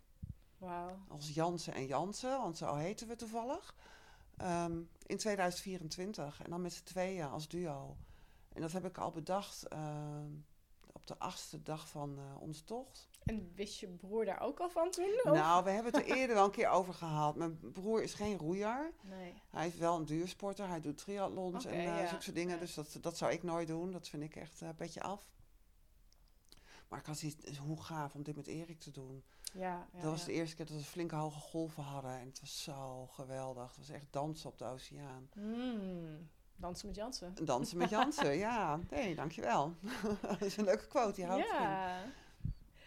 [0.57, 0.97] Wauw.
[1.07, 2.37] Als Jansen en Jansen.
[2.37, 3.75] Want zo heten we toevallig.
[4.37, 6.41] Ehm, in 2024.
[6.43, 7.97] En dan met z'n tweeën als duo.
[8.53, 10.31] En dat heb ik al bedacht ehm,
[10.97, 13.09] op de achtste dag van eh, onze tocht.
[13.23, 15.19] En wist je broer daar ook al van toen?
[15.23, 15.31] of?
[15.31, 17.35] Nou, we hebben het er eerder wel een keer over gehad.
[17.35, 18.93] Mijn broer is geen roeier.
[19.01, 19.33] Nee.
[19.49, 20.67] Hij is wel een duursporter.
[20.67, 22.07] Hij doet triathlons en ja.
[22.07, 22.53] zulke soort dingen.
[22.53, 22.59] Ja.
[22.59, 23.91] Dus dat, dat zou ik nooit doen.
[23.91, 25.27] Dat vind ik echt eh, een beetje af.
[26.87, 29.23] Maar ik had zoiets, is hoe gaaf om dit met Erik te doen.
[29.53, 32.11] Ja, ja, dat was de eerste keer dat we flinke hoge golven hadden.
[32.11, 33.67] En het was zo geweldig.
[33.67, 35.29] Het was echt dansen op de oceaan.
[35.35, 37.33] Mm, dansen met Jansen.
[37.35, 38.79] En dansen met Jansen, ja.
[38.89, 39.73] Nee, dankjewel.
[40.21, 41.53] dat is een leuke quote, die houdt in.
[41.53, 41.99] Ja.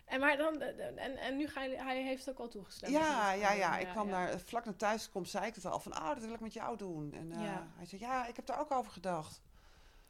[0.05, 2.93] En, maar dan, en, en nu ga je, hij heeft ook al toegestemd.
[2.93, 3.79] Ja, je ja, ja.
[3.79, 6.41] Ik kwam daar vlak na thuiskomst, zei ik het al van, ah, dat wil ik
[6.41, 7.13] met jou doen.
[7.13, 7.39] En eh,
[7.77, 9.41] hij zei, ja, ik heb daar ook over gedacht.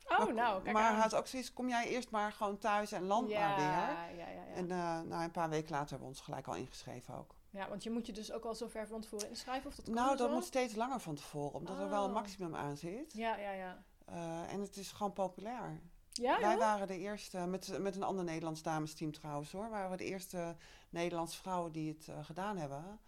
[0.05, 0.93] Oh, maar, nou, kijk maar aan.
[0.93, 3.65] hij had ook zoiets, kom jij eerst maar gewoon thuis en land maar weer.
[3.65, 4.55] Ja, ja, ja.
[4.55, 7.35] En eh, nou, een paar weken later hebben we ons gelijk al ingeschreven ook.
[7.51, 9.87] Ja, want je moet je dus ook al zo ver van tevoren inschrijven of dat
[9.87, 10.35] nou, dat zo?
[10.35, 12.15] moet steeds langer van tevoren, omdat er wel een Oh.
[12.15, 13.13] maximum aan zit.
[13.13, 13.85] Ja, ja, ja.
[14.05, 15.81] Eh, en het is gewoon populair.
[16.13, 19.97] Ja, Wij waren de eerste, met, met een ander Nederlands damesteam trouwens hoor, waren we
[19.97, 20.57] de eerste
[20.91, 22.99] Nederlandse vrouwen die het eh, gedaan hebben.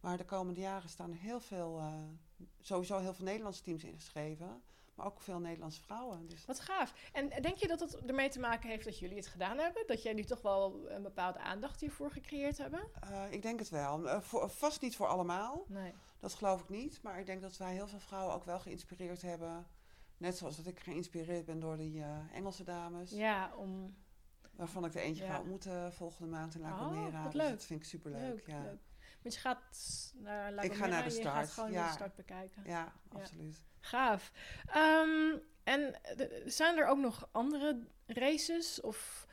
[0.00, 1.94] Maar de komende jaren staan er heel veel, eh,
[2.60, 4.62] sowieso heel veel Nederlandse teams ingeschreven.
[5.00, 6.26] Maar ook veel Nederlandse vrouwen.
[6.28, 6.94] Dus Wat gaaf.
[7.12, 9.86] En denk je dat het ermee te maken heeft dat jullie het gedaan hebben?
[9.86, 12.88] Dat jij nu toch wel een bepaalde aandacht hiervoor gecreëerd hebben?
[13.00, 14.08] eh, ik denk het wel.
[14.08, 15.64] Eh, voor, vast niet voor allemaal.
[15.68, 15.92] Nee.
[16.18, 17.02] Dat geloof ik niet.
[17.02, 19.66] Maar ik denk dat wij heel veel vrouwen ook wel geïnspireerd hebben.
[20.16, 23.10] Net zoals dat ik geïnspireerd ben door die eh, Engelse dames.
[23.10, 23.96] Ja, om...
[24.50, 25.30] Waarvan ik er eentje Ja.
[25.32, 27.24] ga ontmoeten volgende maand in La Oh, Gomera.
[27.24, 27.50] Dus leuk.
[27.50, 28.20] dat vind ik superleuk.
[28.20, 28.62] Leuk, ja.
[28.62, 28.80] leuk.
[29.22, 31.86] Want je gaat naar La Ik ga naar de en je start, gaat gewoon ja.
[31.86, 32.62] de start bekijken.
[32.64, 32.92] Ja.
[33.08, 33.62] absoluut.
[33.80, 34.32] Gaaf.
[34.66, 36.00] Ehm, en
[36.44, 38.80] zijn er ook nog andere races?
[38.80, 39.26] Of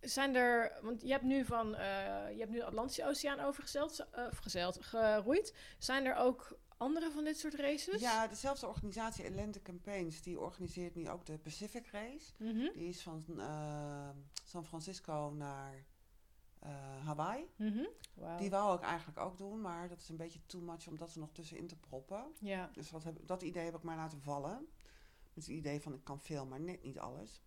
[0.00, 0.78] zijn er...
[0.82, 1.74] Want je hebt nu van...
[1.74, 5.54] eh, je hebt nu de Atlantische Oceaan overgezeild, eh, of gezeild, geroeid.
[5.78, 8.00] Zijn er ook andere van dit soort races?
[8.00, 12.32] Ja, dezelfde organisatie Atlantic Campaigns, die organiseert nu ook de Pacific Race.
[12.36, 12.72] Mhm.
[12.72, 14.08] Die is van eh,
[14.44, 15.84] San Francisco naar
[16.60, 17.50] eh, Hawaii.
[17.56, 17.84] Mhm.
[18.38, 21.12] Die wou ik eigenlijk ook doen, maar dat is een beetje too much om dat
[21.12, 22.32] er nog tussenin te proppen.
[22.40, 22.70] Ja.
[22.72, 24.68] Dus dat, heb, dat idee heb ik maar laten vallen.
[25.34, 27.42] Met het idee van ik kan veel, maar net niet alles.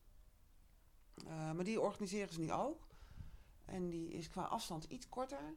[1.27, 2.87] Eh, maar die organiseren ze nu ook.
[3.65, 5.55] En die is qua afstand iets korter.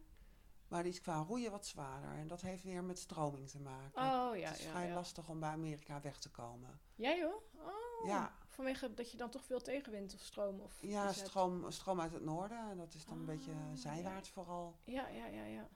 [0.69, 2.11] Maar die is qua roeien wat zwaarder.
[2.11, 4.03] En dat heeft weer met stroming te maken.
[4.03, 4.95] Oh, ja, het is ja, vrij ja.
[4.95, 6.81] lastig om bij Amerika weg te komen.
[6.95, 7.43] Jij joh?
[7.55, 8.07] Oh.
[8.07, 8.33] Ja.
[8.55, 12.25] Vanwege dat je dan toch veel tegenwind of stroom of Ja, stroom, stroom uit het
[12.25, 12.71] noorden.
[12.71, 14.75] En dat is dan een beetje Oh, zijwaarts vooral.
[14.85, 15.69] Ja, ja, ja, ja.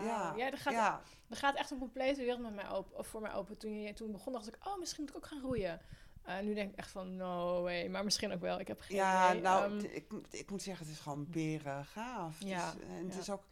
[0.00, 3.06] Ja, Ja, er gaat, ja, er gaat echt een complete wereld met mij open, of
[3.06, 3.58] voor mij open.
[3.58, 5.80] Toen je toen begon, dacht ik, oh, misschien moet ik ook gaan roeien.
[6.22, 7.88] Eh, nu denk ik echt van, no way.
[7.88, 8.60] Maar misschien ook wel.
[8.60, 9.40] Ik heb geen ja idee.
[9.42, 12.36] nou, Ehm, ik, moet- ik moet zeggen, het is gewoon beren gaaf.
[12.42, 13.20] Ja, het is, en het ja.
[13.20, 13.42] is ook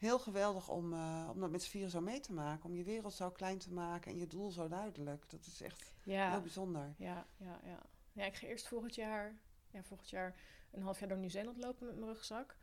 [0.00, 2.64] heel geweldig om, eh, om dat met z'n vieren zo mee te maken.
[2.64, 5.30] Om je wereld zo klein te maken en je doel zo duidelijk.
[5.30, 5.92] Dat is echt
[6.30, 6.94] heel bijzonder.
[6.96, 7.78] ja, ja, ja.
[8.12, 9.34] Ja, ik ga eerst volgend jaar,
[9.70, 10.34] ja, volgend jaar
[10.70, 12.56] een half jaar door Nieuw-Zeeland lopen met mijn rugzak.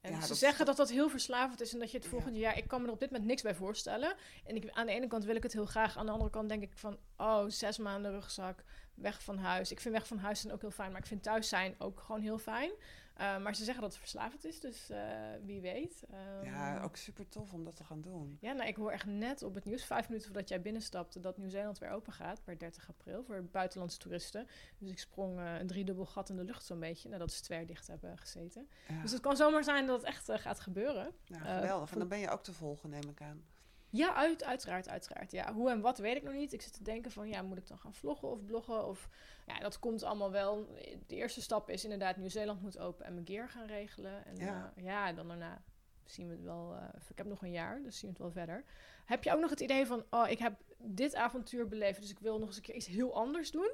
[0.00, 2.10] En Ja, ze dat- zeggen dat dat heel verslavend is en dat je het Ja.
[2.12, 2.56] volgende jaar...
[2.56, 4.16] Ik kan me er op dit moment niks bij voorstellen.
[4.44, 5.96] En ik, aan de ene kant wil ik het heel graag.
[5.96, 6.98] Aan de andere kant denk ik van...
[7.16, 8.64] Oh, zes maanden rugzak,
[8.94, 9.70] weg van huis.
[9.70, 10.90] Ik vind weg van huis zijn ook heel fijn.
[10.90, 12.70] Maar ik vind thuis zijn ook gewoon heel fijn.
[13.14, 15.00] Eh, maar ze zeggen dat het verslavend is, dus eh,
[15.44, 16.02] wie weet.
[16.10, 18.38] Ehm, Ja, ook super tof om dat te gaan doen.
[18.40, 21.36] Ja, nou, ik hoor echt net op het nieuws, vijf minuten voordat jij binnenstapte, dat
[21.36, 24.46] Nieuw-Zeeland weer open gaat per 30 april voor buitenlandse toeristen.
[24.78, 27.64] Dus ik sprong eh, een driedubbel gat in de lucht zo'n beetje, nadat ze twee
[27.66, 28.68] dicht hebben gezeten.
[28.88, 31.12] Ja, Dus het kan zomaar zijn dat het echt gaat gebeuren.
[31.24, 31.92] ja, geweldig.
[31.92, 33.44] En dan ben je ook te volgen, neem ik aan.
[33.92, 35.30] Ja, uit, uiteraard, uiteraard.
[35.30, 36.52] Ja, hoe en wat weet ik nog niet.
[36.52, 38.86] Ik zit te denken van, ja, moet ik dan gaan vloggen of bloggen?
[38.86, 39.08] Of,
[39.46, 40.66] ja, dat komt allemaal wel.
[41.06, 44.24] De eerste stap is inderdaad Nieuw-Zeeland moet open en mijn gear gaan regelen.
[44.26, 44.72] En Ja.
[44.76, 45.62] ja, ja dan daarna
[46.04, 46.74] zien we het wel.
[46.74, 48.64] eh, ik heb nog een jaar, dus zien we het wel verder.
[49.04, 52.18] Heb je ook nog het idee van, oh, ik heb dit avontuur beleefd, dus ik
[52.18, 53.70] wil nog eens een keer iets heel anders doen?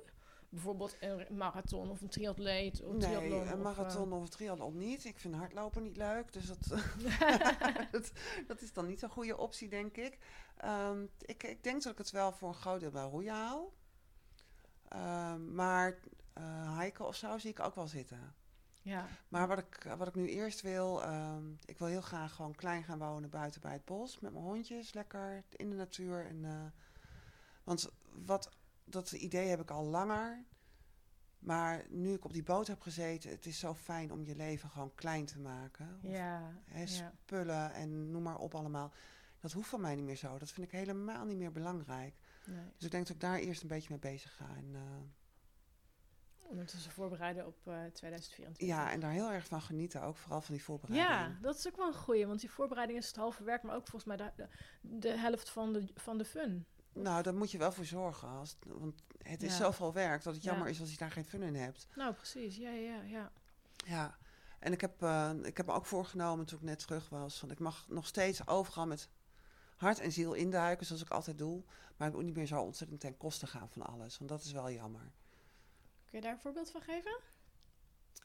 [0.48, 3.48] Bijvoorbeeld een marathon of een triatleet of Nee, triathlon.
[3.48, 5.04] een marathon of een triathlon niet.
[5.04, 6.68] Ik vind hardlopen niet leuk, dus dat,
[7.92, 8.12] dat,
[8.46, 10.18] dat is dan niet zo'n goede optie, denk ik.
[10.56, 11.42] Ehm, ik.
[11.42, 13.72] Ik denk dat ik het wel voor een groot deel bij roeien haal.
[14.88, 15.98] Ehm, maar
[16.32, 18.34] eh hiken of zo zie ik ook wel zitten.
[18.82, 22.54] ja, Maar wat ik, wat ik nu eerst wil, ehm, ik wil heel graag gewoon
[22.54, 24.20] klein gaan wonen buiten bij het bos.
[24.20, 26.26] Met mijn hondjes, lekker in de natuur.
[26.26, 26.66] En, eh,
[27.64, 27.90] want
[28.26, 28.50] wat,
[28.90, 30.44] dat idee heb ik al langer.
[31.38, 34.68] Maar nu ik op die boot heb gezeten, het is zo fijn om je leven
[34.68, 36.00] gewoon klein te maken.
[36.02, 36.86] Of, ja, hè, ja.
[36.86, 38.92] spullen en noem maar op allemaal.
[39.40, 40.38] Dat hoeft van mij niet meer zo.
[40.38, 42.14] Dat vind ik helemaal niet meer belangrijk.
[42.46, 42.64] Nee.
[42.76, 44.48] Dus ik denk dat ik daar eerst een beetje mee bezig ga.
[44.56, 44.80] En, eh,
[46.48, 48.66] Ondertussen voorbereiden op eh 2024.
[48.66, 50.02] ja, en daar heel erg van genieten.
[50.02, 51.10] Ook vooral van die voorbereiding.
[51.10, 53.76] Ja, dat is ook wel een goeie, want die voorbereiding is het halve werk, maar
[53.76, 54.48] ook volgens mij de, de,
[54.98, 56.66] de helft van de, van de fun.
[57.02, 58.28] Nou, daar moet je wel voor zorgen.
[58.28, 59.64] Als, want het is Ja.
[59.64, 60.50] zoveel werk dat het Ja.
[60.50, 61.86] jammer is als je daar geen fun in hebt.
[61.96, 62.56] Nou, precies.
[62.56, 63.32] Ja, ja, ja, ja.
[63.86, 64.16] Ja.
[64.58, 67.40] En ik heb, eh, ik heb me ook voorgenomen toen ik net terug was.
[67.40, 69.08] Want ik mag nog steeds overal met
[69.76, 71.62] hart en ziel induiken, zoals ik altijd doe.
[71.96, 74.18] Maar ik moet niet meer zo ontzettend ten koste gaan van alles.
[74.18, 75.12] Want dat is wel jammer.
[76.04, 77.18] Kun je daar een voorbeeld van geven?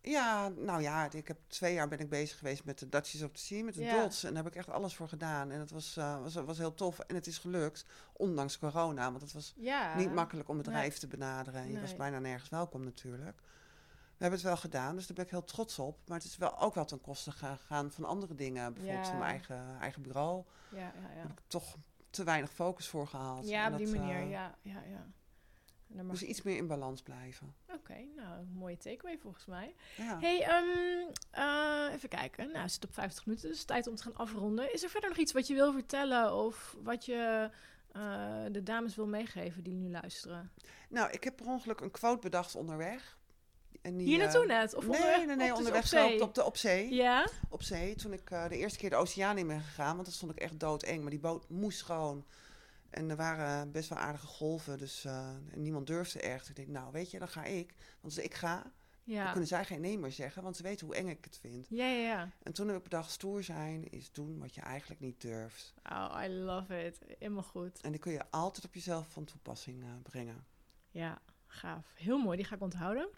[0.05, 3.31] Ja, nou ja, ik heb twee jaar ben ik bezig geweest met de Dutchies of
[3.31, 4.01] the Sea, met de Ja.
[4.01, 4.23] dots.
[4.23, 5.51] En daar heb ik echt alles voor gedaan.
[5.51, 6.99] En dat was, eh, was, was heel tof.
[6.99, 9.09] En het is gelukt, ondanks corona.
[9.09, 9.95] Want het was Ja.
[9.97, 10.75] niet makkelijk om het nee.
[10.75, 11.61] bedrijf te benaderen.
[11.61, 13.37] En je was bijna nergens welkom natuurlijk.
[14.17, 15.97] We hebben het wel gedaan, dus daar ben ik heel trots op.
[16.07, 18.73] Maar het is wel ook wel ten koste gegaan van andere dingen.
[18.73, 19.09] Bijvoorbeeld Ja.
[19.11, 20.43] van mijn eigen, eigen bureau.
[20.69, 21.21] Ja, ja, Daar ja.
[21.21, 21.75] heb ik toch
[22.09, 23.47] te weinig focus voor gehaald.
[23.47, 24.15] Ja, op die manier.
[24.15, 25.05] eh, ja, ja, ja.
[26.01, 27.53] Mag Dus iets meer in balans blijven.
[27.73, 29.75] Oké, nou, een mooie takeaway volgens mij.
[29.97, 30.19] Ja.
[30.19, 32.47] Hey, ehm, eh, even kijken.
[32.47, 34.73] Nou, het zit op 50 minuten, dus tijd om te gaan afronden.
[34.73, 37.49] Is er verder nog iets wat je wil vertellen of wat je
[37.91, 40.51] eh, de dames wil meegeven die nu luisteren?
[40.89, 43.17] Nou, ik heb per ongeluk een quote bedacht onderweg.
[43.81, 44.73] En die, Hier eh, naartoe net?
[44.73, 46.15] Of nee, onderweg, nee, nee, op de- onderweg op zee?
[46.15, 46.93] op, op de, op zee.
[46.93, 47.27] Ja?
[47.49, 47.95] Op zee.
[47.95, 50.59] Toen ik de eerste keer de oceaan in ben gegaan, want dat vond ik echt
[50.59, 51.01] doodeng.
[51.01, 52.25] Maar die boot moest gewoon.
[52.93, 56.49] En er waren best wel aardige golven, dus eh, niemand durfde echt.
[56.49, 57.73] Ik denk, nou weet je, dan ga ik.
[58.01, 59.29] Want als ik ga, dan Ja.
[59.31, 61.67] kunnen zij geen nee meer zeggen, want ze weten hoe eng ik het vind.
[61.69, 62.29] Ja, ja, ja.
[62.43, 65.73] En toen heb ik bedacht, stoer zijn is doen wat je eigenlijk niet durft.
[65.91, 66.99] Oh, I love it.
[67.19, 67.81] Helemaal goed.
[67.81, 70.45] En die kun je altijd op jezelf van toepassing eh, brengen.
[70.91, 71.85] Ja, gaaf.
[71.95, 73.09] Heel mooi, die ga ik onthouden.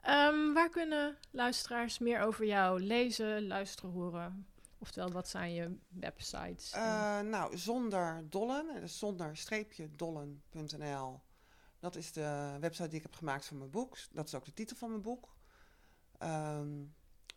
[0.00, 4.46] Ehm, waar kunnen luisteraars meer over jou lezen, luisteren, horen?
[4.78, 6.72] Oftewel, wat zijn je websites?
[6.72, 11.20] Eh, nou, zonder dollen, en dus zonder streepje dollen.nl.
[11.78, 13.98] Dat is de website die ik heb gemaakt voor mijn boek.
[14.10, 15.36] Dat is ook de titel van mijn boek.
[16.18, 16.84] Ehm,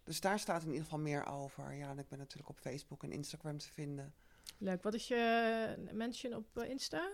[0.03, 1.73] dus daar staat in ieder geval meer over.
[1.73, 4.13] Ja, en ik ben natuurlijk op Facebook en Instagram te vinden.
[4.57, 4.83] Leuk.
[4.83, 7.11] Wat is je mention op eh, Insta?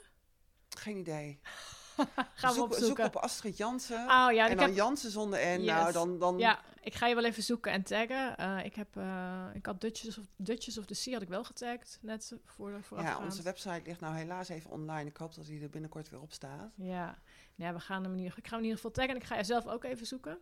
[0.69, 1.39] Geen idee.
[2.33, 2.85] Gaan we zoek, opzoeken.
[3.05, 3.99] zoek op Astrid Jansen.
[4.03, 5.61] Oh ja, en ik dan heb, Jansen zonder N.
[5.61, 5.71] Yes.
[5.73, 8.37] Nou, dan, dan ja, ik ga je wel even zoeken en taggen.
[8.37, 11.43] Eh, ik, heb, eh, ik had Dutchess of, Dutchess of the Sea had ik wel
[11.43, 13.23] getagd, net voor ja, voorafgaand.
[13.25, 15.09] onze website ligt nou helaas even online.
[15.09, 16.71] Ik hoop dat die er binnenkort weer op staat.
[16.75, 17.17] Ja,
[17.55, 19.27] ja we gaan hem in ieder, ik ga hem in ieder geval taggen en ik
[19.27, 20.37] ga je zelf ook even zoeken.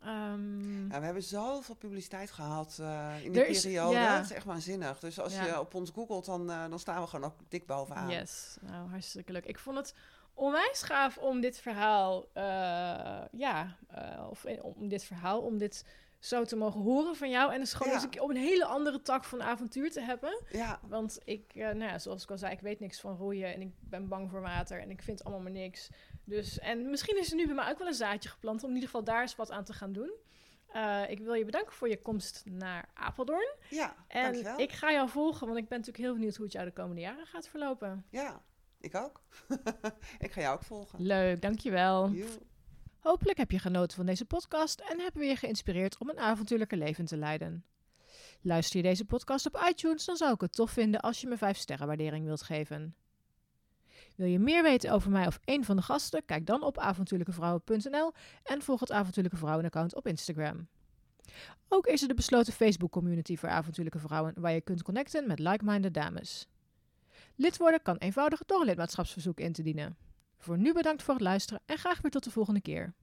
[0.00, 3.94] Ehm, Ja, we hebben zoveel publiciteit gehad eh, in die Er is- periode.
[3.94, 4.16] ja.
[4.16, 4.98] Het is echt waanzinnig.
[4.98, 5.44] Dus als Ja.
[5.44, 8.08] je op ons googelt, dan, dan staan we gewoon ook dik bovenaan.
[8.10, 9.44] Yes, nou hartstikke leuk.
[9.44, 9.94] Ik vond het
[10.36, 12.42] onwijs gaaf om dit verhaal, eh,
[13.32, 15.84] ja, eh, of eh, om dit verhaal, om dit
[16.18, 17.52] zo te mogen horen van jou.
[17.52, 17.94] En dus gewoon Ja.
[17.94, 20.42] eens een keer op een hele andere tak van avontuur te hebben.
[20.50, 23.60] Ja, Want ik, nou ja, zoals ik al zei, ik weet niks van roeien en
[23.60, 25.88] ik ben bang voor water en ik vind allemaal maar niks.
[26.24, 28.74] Dus, en misschien is er nu bij mij ook wel een zaadje geplant om in
[28.74, 30.10] ieder geval daar eens wat aan te gaan doen.
[31.08, 33.54] Ik wil je bedanken voor je komst naar Apeldoorn.
[33.70, 34.58] ja En dankjewel.
[34.58, 37.00] ik ga jou volgen, want ik ben natuurlijk heel benieuwd hoe het jou de komende
[37.00, 38.04] jaren gaat verlopen.
[38.10, 38.42] Ja,
[38.80, 39.22] ik ook.
[40.18, 41.02] ik ga jou ook volgen.
[41.02, 42.12] Leuk, dankjewel.
[42.98, 46.76] Hopelijk heb je genoten van deze podcast en hebben we je geïnspireerd om een avontuurlijke
[46.76, 47.64] leven te leiden.
[48.40, 51.36] Luister je deze podcast op iTunes, dan zou ik het tof vinden als je me
[51.36, 52.94] 5 sterren waardering wilt geven.
[54.14, 56.24] Wil je meer weten over mij of een van de gasten?
[56.24, 58.12] Kijk dan op avontuurlijkevrouwen.nl
[58.42, 60.68] en volg het Avontuurlijke Vrouwen account op Instagram.
[61.68, 65.94] Ook is er de besloten Facebook-community voor avontuurlijke vrouwen, waar je kunt connecten met like-minded
[65.94, 66.48] dames.
[67.36, 69.96] Lid worden kan eenvoudig door een lidmaatschapsverzoek in te dienen.
[70.38, 72.94] Voor nu bedankt voor het luisteren en graag weer tot de volgende keer.